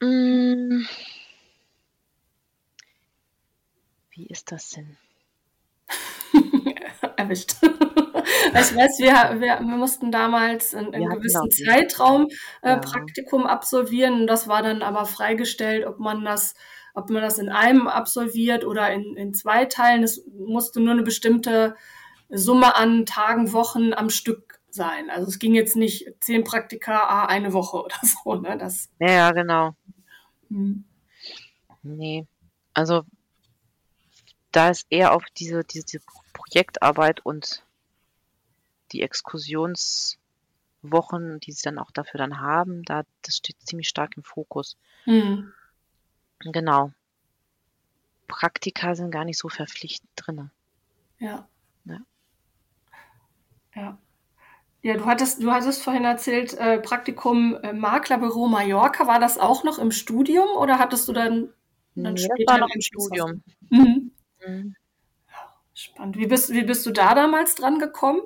Mm. 0.00 0.82
Wie 4.10 4.26
ist 4.26 4.52
das 4.52 4.70
denn? 4.70 4.96
Erwischt. 7.16 7.54
ich 7.62 8.76
weiß, 8.76 8.98
wir, 8.98 9.40
wir, 9.40 9.60
wir 9.60 9.76
mussten 9.76 10.12
damals 10.12 10.74
in 10.74 10.92
einem 10.92 11.08
gewissen 11.08 11.48
genau. 11.48 11.72
Zeitraum 11.72 12.28
äh, 12.62 12.70
ja. 12.70 12.76
Praktikum 12.78 13.46
absolvieren. 13.46 14.26
Das 14.26 14.48
war 14.48 14.62
dann 14.62 14.82
aber 14.82 15.06
freigestellt, 15.06 15.86
ob 15.86 15.98
man 15.98 16.24
das, 16.26 16.54
ob 16.94 17.08
man 17.08 17.22
das 17.22 17.38
in 17.38 17.48
einem 17.48 17.88
absolviert 17.88 18.66
oder 18.66 18.92
in, 18.92 19.16
in 19.16 19.32
zwei 19.32 19.64
Teilen. 19.64 20.02
Es 20.02 20.26
musste 20.36 20.80
nur 20.80 20.92
eine 20.92 21.04
bestimmte 21.04 21.74
Summe 22.28 22.76
an 22.76 23.06
Tagen, 23.06 23.52
Wochen 23.52 23.94
am 23.94 24.10
Stück 24.10 24.60
sein. 24.70 25.10
Also 25.10 25.28
es 25.28 25.38
ging 25.38 25.54
jetzt 25.54 25.76
nicht 25.76 26.12
zehn 26.20 26.44
Praktika, 26.44 27.04
ah, 27.04 27.26
eine 27.26 27.52
Woche 27.52 27.76
oder 27.84 27.96
so. 28.02 28.34
Ne? 28.34 28.58
Das, 28.58 28.88
ja, 28.98 29.10
ja, 29.10 29.32
genau. 29.32 29.74
Hm. 30.48 30.84
Nee, 31.82 32.26
also 32.74 33.04
da 34.52 34.70
ist 34.70 34.86
eher 34.90 35.12
auf 35.12 35.24
diese, 35.36 35.64
diese 35.64 36.00
Projektarbeit 36.32 37.24
und 37.24 37.62
die 38.92 39.02
Exkursionswochen, 39.02 41.40
die 41.40 41.52
sie 41.52 41.62
dann 41.62 41.78
auch 41.78 41.90
dafür 41.90 42.18
dann 42.18 42.40
haben, 42.40 42.84
da 42.84 43.02
das 43.22 43.36
steht 43.36 43.56
ziemlich 43.60 43.88
stark 43.88 44.16
im 44.16 44.22
Fokus. 44.22 44.76
Mhm. 45.06 45.52
Genau. 46.40 46.92
Praktika 48.26 48.94
sind 48.94 49.10
gar 49.10 49.24
nicht 49.24 49.38
so 49.38 49.48
verpflichtend 49.48 50.10
drin. 50.16 50.50
Ja. 51.18 51.48
Ja. 53.78 53.98
Ja. 54.82 54.96
Du 54.96 55.06
hattest, 55.06 55.42
du 55.42 55.50
hattest 55.50 55.82
vorhin 55.82 56.04
erzählt, 56.04 56.54
äh, 56.54 56.78
Praktikum 56.78 57.56
äh, 57.62 57.72
Maklerbüro 57.72 58.46
Mallorca. 58.46 59.06
War 59.06 59.20
das 59.20 59.38
auch 59.38 59.64
noch 59.64 59.78
im 59.78 59.90
Studium 59.90 60.48
oder 60.56 60.78
hattest 60.78 61.08
du 61.08 61.12
dann, 61.12 61.48
dann 61.94 62.14
nee, 62.14 62.20
später 62.20 62.52
war 62.52 62.60
noch 62.60 62.74
im 62.74 62.80
Studium? 62.80 63.42
Mhm. 63.70 64.12
Mhm. 64.46 64.74
Spannend. 65.74 66.16
Wie 66.16 66.26
bist, 66.26 66.52
wie 66.52 66.64
bist 66.64 66.86
du 66.86 66.90
da 66.90 67.14
damals 67.14 67.54
dran 67.54 67.78
gekommen? 67.78 68.20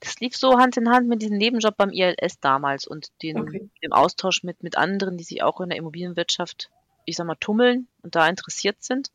Das 0.00 0.20
lief 0.20 0.36
so 0.36 0.58
Hand 0.58 0.76
in 0.76 0.88
Hand 0.88 1.08
mit 1.08 1.22
diesem 1.22 1.38
Nebenjob 1.38 1.76
beim 1.76 1.90
ILS 1.90 2.38
damals 2.40 2.86
und 2.86 3.08
den, 3.22 3.40
okay. 3.40 3.68
dem 3.82 3.92
Austausch 3.92 4.44
mit, 4.44 4.62
mit 4.62 4.76
anderen, 4.76 5.16
die 5.16 5.24
sich 5.24 5.42
auch 5.42 5.60
in 5.60 5.70
der 5.70 5.78
Immobilienwirtschaft, 5.78 6.70
ich 7.04 7.16
sag 7.16 7.26
mal, 7.26 7.36
tummeln 7.40 7.88
und 8.02 8.14
da 8.14 8.28
interessiert 8.28 8.82
sind. 8.82 9.10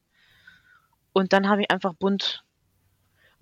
Und 1.14 1.32
dann 1.32 1.48
habe 1.48 1.62
ich 1.62 1.72
einfach 1.72 1.94
bunt 1.94 2.44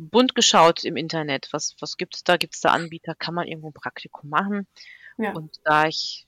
bunt 0.10 0.36
geschaut 0.36 0.84
im 0.84 0.98
Internet. 0.98 1.50
Was, 1.52 1.76
was 1.80 1.98
gibt 1.98 2.16
es 2.16 2.24
da? 2.24 2.38
Gibt 2.38 2.56
es 2.56 2.62
da 2.62 2.70
Anbieter? 2.70 3.16
Kann 3.16 3.36
man 3.36 3.48
irgendwo 3.48 3.70
ein 3.70 3.74
Praktikum 3.74 4.30
machen? 4.30 4.68
Ja. 5.18 5.34
Und 5.34 5.60
da 5.64 5.88
ich 5.88 6.28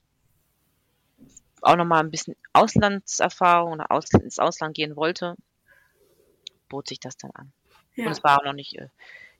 auch 1.62 1.75
nochmal 1.75 2.03
ein 2.03 2.12
bisschen 2.12 2.36
Auslandserfahrung 2.51 3.73
oder 3.73 3.91
aus, 3.91 4.12
ins 4.12 4.39
Ausland 4.39 4.75
gehen 4.75 4.95
wollte, 4.95 5.36
bot 6.69 6.88
sich 6.88 6.99
das 6.99 7.17
dann 7.17 7.31
an. 7.31 7.51
Ja. 7.95 8.05
Und 8.05 8.12
es 8.12 8.23
war 8.23 8.39
auch 8.39 8.45
noch 8.45 8.53
nicht, 8.53 8.77
äh, 8.77 8.89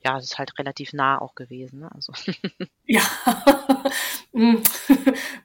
ja, 0.04 0.18
es 0.18 0.26
ist 0.26 0.38
halt 0.38 0.58
relativ 0.58 0.94
nah 0.94 1.20
auch 1.20 1.36
gewesen. 1.36 1.80
Ne? 1.80 1.92
Also. 1.94 2.14
Ja. 2.86 3.02
ein 4.34 4.62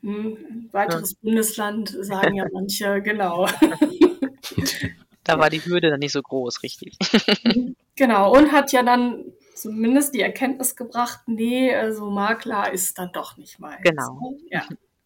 weiteres 0.72 1.12
ja. 1.12 1.18
Bundesland 1.22 1.88
sagen 1.88 2.34
ja 2.34 2.46
manche, 2.52 3.00
genau. 3.00 3.46
Da 5.28 5.38
war 5.38 5.50
die 5.50 5.62
Hürde 5.62 5.90
dann 5.90 6.00
nicht 6.00 6.12
so 6.12 6.22
groß, 6.22 6.62
richtig. 6.62 6.96
Genau, 7.96 8.32
und 8.32 8.52
hat 8.52 8.70
ja 8.70 8.84
dann 8.84 9.24
zumindest 9.54 10.14
die 10.14 10.20
Erkenntnis 10.20 10.76
gebracht, 10.76 11.18
nee, 11.26 11.74
also 11.74 12.08
Makler 12.10 12.72
ist 12.72 12.96
dann 12.96 13.10
doch 13.12 13.36
nicht 13.36 13.58
mal. 13.58 13.76
Genau. 13.82 14.36
Ja, 14.50 14.62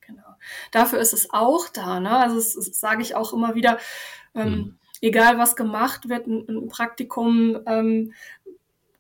genau. 0.07 0.35
Dafür 0.73 0.99
ist 0.99 1.15
es 1.15 1.31
auch 1.33 1.71
da, 1.71 2.01
ne? 2.01 2.15
Also 2.19 2.37
das, 2.37 2.53
das 2.53 2.79
sage 2.79 3.01
ich 3.01 3.15
auch 3.15 3.33
immer 3.33 3.55
wieder, 3.55 3.79
ähm, 4.35 4.51
mhm. 4.51 4.79
egal 5.01 5.39
was 5.39 5.57
gemacht 5.57 6.11
wird, 6.11 6.27
ein, 6.27 6.45
ein 6.47 6.69
Praktikum, 6.69 7.61
ähm, 7.65 8.13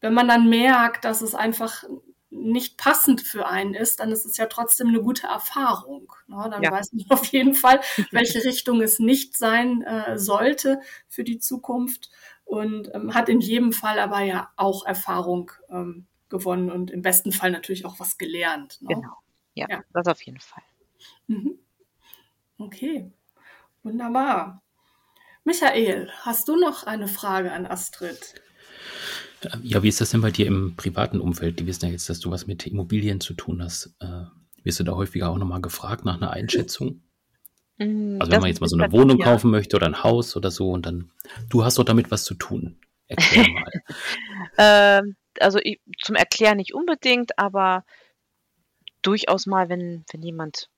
wenn 0.00 0.14
man 0.14 0.26
dann 0.26 0.48
merkt, 0.48 1.04
dass 1.04 1.20
es 1.20 1.34
einfach 1.34 1.84
nicht 2.32 2.78
passend 2.78 3.20
für 3.20 3.46
einen 3.46 3.74
ist, 3.74 4.00
dann 4.00 4.10
ist 4.10 4.24
es 4.24 4.38
ja 4.38 4.46
trotzdem 4.46 4.88
eine 4.88 5.02
gute 5.02 5.26
Erfahrung. 5.26 6.12
Ne? 6.26 6.48
Dann 6.50 6.62
ja. 6.62 6.72
weiß 6.72 6.92
man 6.92 7.04
auf 7.10 7.26
jeden 7.26 7.54
Fall, 7.54 7.80
welche 8.10 8.42
Richtung 8.44 8.80
es 8.80 8.98
nicht 8.98 9.36
sein 9.36 9.82
äh, 9.82 10.18
sollte 10.18 10.80
für 11.08 11.24
die 11.24 11.38
Zukunft 11.38 12.10
und 12.44 12.90
ähm, 12.94 13.14
hat 13.14 13.28
in 13.28 13.40
jedem 13.40 13.72
Fall 13.72 13.98
aber 13.98 14.20
ja 14.20 14.50
auch 14.56 14.84
Erfahrung 14.86 15.52
ähm, 15.70 16.06
gewonnen 16.28 16.70
und 16.70 16.90
im 16.90 17.02
besten 17.02 17.32
Fall 17.32 17.50
natürlich 17.50 17.84
auch 17.84 18.00
was 18.00 18.18
gelernt. 18.18 18.80
Ne? 18.80 18.94
Genau, 18.94 19.16
ja, 19.54 19.66
ja, 19.68 19.82
das 19.92 20.06
auf 20.06 20.22
jeden 20.22 20.40
Fall. 20.40 20.62
Mhm. 21.26 21.58
Okay, 22.58 23.12
wunderbar. 23.82 24.62
Michael, 25.44 26.10
hast 26.20 26.48
du 26.48 26.56
noch 26.56 26.84
eine 26.84 27.08
Frage 27.08 27.52
an 27.52 27.66
Astrid? 27.66 28.40
Ja, 29.62 29.82
wie 29.82 29.88
ist 29.88 30.00
das 30.00 30.10
denn 30.10 30.20
bei 30.20 30.30
dir 30.30 30.46
im 30.46 30.76
privaten 30.76 31.20
Umfeld? 31.20 31.58
Die 31.58 31.66
wissen 31.66 31.86
ja 31.86 31.92
jetzt, 31.92 32.08
dass 32.08 32.20
du 32.20 32.30
was 32.30 32.46
mit 32.46 32.66
Immobilien 32.66 33.20
zu 33.20 33.34
tun 33.34 33.62
hast. 33.62 33.94
Äh, 34.00 34.24
wirst 34.62 34.80
du 34.80 34.84
da 34.84 34.92
häufiger 34.92 35.30
auch 35.30 35.38
nochmal 35.38 35.60
gefragt 35.60 36.04
nach 36.04 36.16
einer 36.16 36.30
Einschätzung? 36.30 37.02
Mm, 37.78 38.18
also 38.20 38.32
wenn 38.32 38.40
man 38.40 38.48
jetzt 38.48 38.60
mal 38.60 38.68
so 38.68 38.76
eine 38.76 38.92
Wohnung 38.92 39.18
ja. 39.18 39.24
kaufen 39.24 39.50
möchte 39.50 39.76
oder 39.76 39.86
ein 39.86 40.02
Haus 40.02 40.36
oder 40.36 40.50
so 40.50 40.70
und 40.70 40.86
dann, 40.86 41.10
du 41.48 41.64
hast 41.64 41.78
doch 41.78 41.84
damit 41.84 42.10
was 42.10 42.24
zu 42.24 42.34
tun. 42.34 42.78
Erklär 43.08 43.48
mal. 43.48 43.72
ähm, 44.58 45.16
also 45.40 45.58
ich, 45.62 45.80
zum 46.02 46.16
Erklären 46.16 46.58
nicht 46.58 46.74
unbedingt, 46.74 47.38
aber 47.38 47.84
durchaus 49.02 49.46
mal, 49.46 49.68
wenn, 49.68 50.04
wenn 50.12 50.22
jemand 50.22 50.68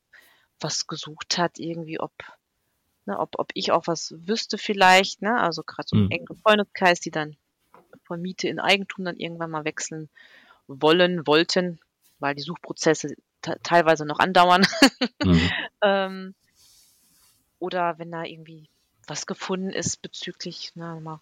was 0.60 0.86
gesucht 0.86 1.36
hat, 1.36 1.58
irgendwie, 1.58 2.00
ob, 2.00 2.12
ne, 3.04 3.18
ob, 3.18 3.38
ob 3.38 3.50
ich 3.54 3.72
auch 3.72 3.86
was 3.86 4.14
wüsste 4.16 4.56
vielleicht, 4.56 5.20
ne? 5.20 5.38
Also 5.38 5.62
gerade 5.62 5.86
so 5.88 5.96
ein 5.96 6.04
mhm. 6.04 6.10
engen 6.10 6.36
Freundeskreis, 6.36 7.00
die 7.00 7.10
dann 7.10 7.36
von 8.14 8.22
Miete 8.22 8.48
in 8.48 8.60
Eigentum 8.60 9.04
dann 9.04 9.16
irgendwann 9.16 9.50
mal 9.50 9.64
wechseln 9.64 10.08
wollen, 10.68 11.26
wollten, 11.26 11.80
weil 12.20 12.36
die 12.36 12.42
Suchprozesse 12.42 13.16
teilweise 13.42 14.06
noch 14.06 14.20
andauern. 14.20 14.66
Mhm. 15.22 15.50
ähm, 15.82 16.34
oder 17.58 17.98
wenn 17.98 18.10
da 18.10 18.24
irgendwie 18.24 18.68
was 19.06 19.26
gefunden 19.26 19.70
ist 19.70 20.02
bezüglich, 20.02 20.72
na, 20.74 20.98
mal 21.00 21.20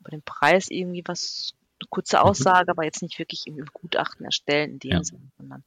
über 0.00 0.10
den 0.10 0.22
Preis 0.22 0.70
irgendwie 0.70 1.02
was, 1.06 1.54
eine 1.80 1.88
kurze 1.90 2.16
mhm. 2.18 2.22
Aussage, 2.22 2.64
mhm. 2.64 2.70
aber 2.70 2.84
jetzt 2.84 3.02
nicht 3.02 3.18
wirklich 3.18 3.46
im 3.46 3.64
Gutachten 3.66 4.24
erstellen 4.24 4.72
in 4.72 4.78
dem 4.78 4.90
ja. 4.92 5.04
Sinne, 5.04 5.30
sondern 5.36 5.64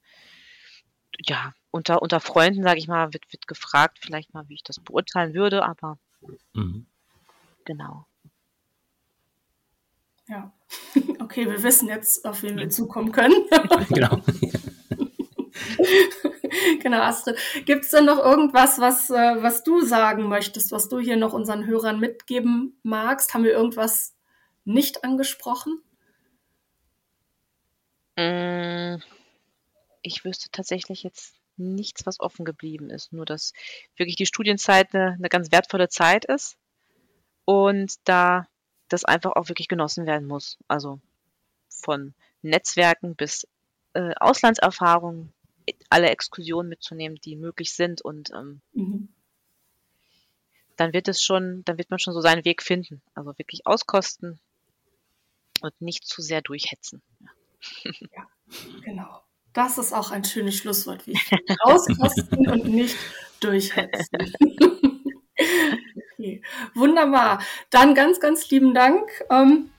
ja, 1.20 1.54
unter, 1.72 2.02
unter 2.02 2.20
Freunden, 2.20 2.64
sage 2.64 2.80
ich 2.80 2.88
mal, 2.88 3.14
wird, 3.14 3.32
wird 3.32 3.48
gefragt, 3.48 4.00
vielleicht 4.02 4.34
mal, 4.34 4.48
wie 4.50 4.56
ich 4.56 4.64
das 4.64 4.80
beurteilen 4.80 5.34
würde, 5.34 5.64
aber 5.64 6.00
mhm. 6.54 6.88
genau. 7.64 8.08
Ja, 10.28 10.52
okay, 11.20 11.46
wir 11.50 11.64
wissen 11.64 11.88
jetzt, 11.88 12.26
auf 12.26 12.44
wen 12.44 12.58
wir 12.58 12.70
zukommen 12.70 13.12
können. 13.12 13.46
genau. 13.90 14.22
genau, 16.82 17.02
Astrid. 17.02 17.38
Gibt 17.66 17.86
es 17.86 17.92
denn 17.92 18.06
noch 18.06 18.20
irgendwas, 18.20 18.80
was, 18.80 19.10
äh, 19.10 19.42
was 19.42 19.64
du 19.64 19.82
sagen 19.82 20.28
möchtest, 20.28 20.72
was 20.72 20.90
du 20.90 21.00
hier 21.00 21.18
noch 21.18 21.34
unseren 21.34 21.66
Hörern 21.66 22.00
mitgeben 22.00 22.80
magst? 22.84 23.34
Haben 23.34 23.44
wir 23.44 23.52
irgendwas 23.52 24.16
nicht 24.66 25.04
angesprochen? 25.04 25.82
Mm, 28.18 28.98
ich 30.02 30.26
wüsste 30.26 30.50
tatsächlich 30.52 31.04
jetzt 31.04 31.36
nichts, 31.56 32.06
was 32.06 32.20
offen 32.20 32.46
geblieben 32.46 32.90
ist. 32.90 33.14
Nur, 33.14 33.26
dass 33.26 33.54
wirklich 33.96 34.16
die 34.16 34.26
Studienzeit 34.26 34.94
eine, 34.94 35.14
eine 35.14 35.30
ganz 35.30 35.52
wertvolle 35.52 35.90
Zeit 35.90 36.26
ist 36.26 36.58
und 37.46 37.96
da 38.04 38.48
das 38.90 39.06
einfach 39.06 39.34
auch 39.36 39.50
wirklich 39.50 39.68
genossen 39.68 40.06
werden 40.06 40.28
muss. 40.28 40.58
Also 40.68 41.00
von 41.70 42.14
Netzwerken 42.42 43.16
bis 43.16 43.48
äh, 43.94 44.14
Auslandserfahrungen, 44.20 45.34
alle 45.90 46.10
Exkursionen 46.10 46.70
mitzunehmen, 46.70 47.20
die 47.24 47.36
möglich 47.36 47.74
sind 47.74 48.02
und 48.02 48.32
ähm, 48.32 48.62
mhm. 48.74 49.10
dann 50.78 50.94
wird 50.94 51.08
es 51.08 51.22
schon, 51.22 51.64
dann 51.66 51.78
wird 51.78 51.90
man 51.90 52.00
schon 52.00 52.14
so 52.14 52.22
seinen 52.22 52.46
Weg 52.46 52.64
finden. 52.64 53.02
Also 53.14 53.38
wirklich 53.38 53.66
auskosten 53.66 54.40
und 55.62 55.82
nicht 55.82 56.06
zu 56.06 56.22
sehr 56.22 56.42
durchhetzen. 56.42 57.02
Ja, 57.20 57.30
ja 58.16 58.28
genau. 58.84 59.22
Das 59.54 59.78
ist 59.78 59.92
auch 59.92 60.12
ein 60.12 60.24
schönes 60.24 60.56
Schlusswort, 60.56 61.08
wie 61.08 61.20
auskosten 61.62 62.48
und 62.48 62.66
nicht 62.66 62.96
durchhetzen. 63.40 64.34
okay. 66.28 66.42
Wunderbar. 66.76 67.40
Dann 67.70 67.96
ganz, 67.96 68.20
ganz 68.20 68.50
lieben 68.50 68.74
Dank. 68.74 69.10
Ähm, 69.30 69.70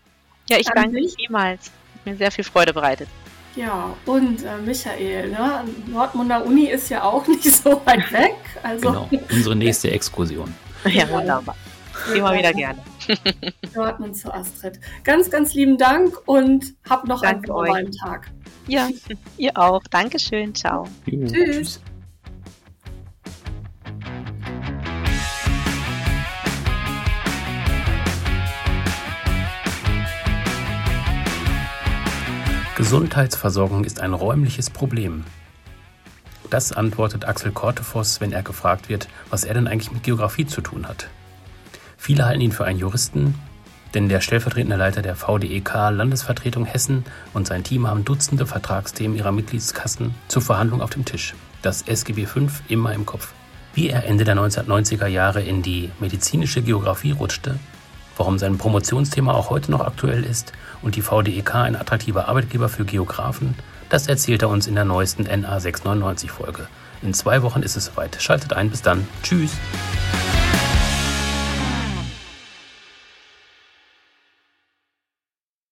ja, 0.48 0.58
ich 0.58 0.66
danke 0.66 0.96
dich 1.00 1.14
vielmals. 1.14 1.70
Mir 2.04 2.16
sehr 2.16 2.30
viel 2.30 2.44
Freude 2.44 2.72
bereitet. 2.72 3.08
Ja, 3.56 3.94
und 4.06 4.44
äh, 4.44 4.56
Michael, 4.64 5.30
ne? 5.30 5.64
Nordmunder 5.86 6.44
Uni 6.46 6.66
ist 6.66 6.88
ja 6.90 7.02
auch 7.02 7.26
nicht 7.26 7.50
so 7.50 7.80
weit 7.84 8.12
weg. 8.12 8.36
Also 8.62 8.88
genau, 8.88 9.10
unsere 9.30 9.56
nächste 9.56 9.90
Exkursion. 9.90 10.54
ja, 10.84 11.08
wunderbar. 11.10 11.56
Immer 12.14 12.32
wieder 12.36 12.52
gerne. 12.52 12.78
Dortmund 13.74 14.16
zu 14.16 14.32
Astrid. 14.32 14.78
Ganz, 15.02 15.30
ganz 15.30 15.54
lieben 15.54 15.76
Dank 15.76 16.16
und 16.26 16.74
hab 16.88 17.06
noch 17.06 17.22
Danke 17.22 17.52
einen 17.52 17.58
wunderbaren 17.58 17.92
Tag. 17.92 18.30
Ja, 18.68 18.88
ihr 19.36 19.56
auch. 19.56 19.82
Dankeschön. 19.90 20.54
Ciao. 20.54 20.86
Jo, 21.06 21.26
tschüss. 21.26 21.80
Gesundheitsversorgung 32.78 33.82
ist 33.82 33.98
ein 33.98 34.14
räumliches 34.14 34.70
Problem. 34.70 35.24
Das 36.48 36.70
antwortet 36.70 37.26
Axel 37.26 37.50
Kortefoss, 37.50 38.20
wenn 38.20 38.30
er 38.30 38.44
gefragt 38.44 38.88
wird, 38.88 39.08
was 39.30 39.42
er 39.42 39.54
denn 39.54 39.66
eigentlich 39.66 39.90
mit 39.90 40.04
Geografie 40.04 40.46
zu 40.46 40.60
tun 40.60 40.86
hat. 40.86 41.08
Viele 41.96 42.24
halten 42.24 42.40
ihn 42.40 42.52
für 42.52 42.66
einen 42.66 42.78
Juristen, 42.78 43.34
denn 43.94 44.08
der 44.08 44.20
stellvertretende 44.20 44.76
Leiter 44.76 45.02
der 45.02 45.16
VDEK 45.16 45.74
Landesvertretung 45.90 46.66
Hessen 46.66 47.04
und 47.34 47.48
sein 47.48 47.64
Team 47.64 47.88
haben 47.88 48.04
Dutzende 48.04 48.46
Vertragsthemen 48.46 49.18
ihrer 49.18 49.32
Mitgliedskassen 49.32 50.14
zur 50.28 50.42
Verhandlung 50.42 50.80
auf 50.80 50.90
dem 50.90 51.04
Tisch. 51.04 51.34
Das 51.62 51.82
SGB 51.82 52.26
V 52.26 52.42
immer 52.68 52.92
im 52.92 53.06
Kopf. 53.06 53.32
Wie 53.74 53.88
er 53.88 54.04
Ende 54.04 54.22
der 54.22 54.36
1990er 54.36 55.08
Jahre 55.08 55.42
in 55.42 55.62
die 55.62 55.90
medizinische 55.98 56.62
Geografie 56.62 57.10
rutschte, 57.10 57.58
warum 58.18 58.38
sein 58.38 58.58
Promotionsthema 58.58 59.32
auch 59.32 59.50
heute 59.50 59.70
noch 59.70 59.80
aktuell 59.80 60.24
ist 60.24 60.52
und 60.82 60.96
die 60.96 61.02
VDEK 61.02 61.54
ein 61.54 61.76
attraktiver 61.76 62.28
Arbeitgeber 62.28 62.68
für 62.68 62.84
Geografen, 62.84 63.54
das 63.88 64.06
erzählt 64.06 64.42
er 64.42 64.48
uns 64.48 64.66
in 64.66 64.74
der 64.74 64.84
neuesten 64.84 65.22
NA 65.22 65.60
699 65.60 66.30
Folge. 66.30 66.68
In 67.02 67.14
zwei 67.14 67.42
Wochen 67.42 67.62
ist 67.62 67.76
es 67.76 67.86
soweit. 67.86 68.20
Schaltet 68.20 68.52
ein, 68.52 68.70
bis 68.70 68.82
dann. 68.82 69.06
Tschüss. 69.22 69.52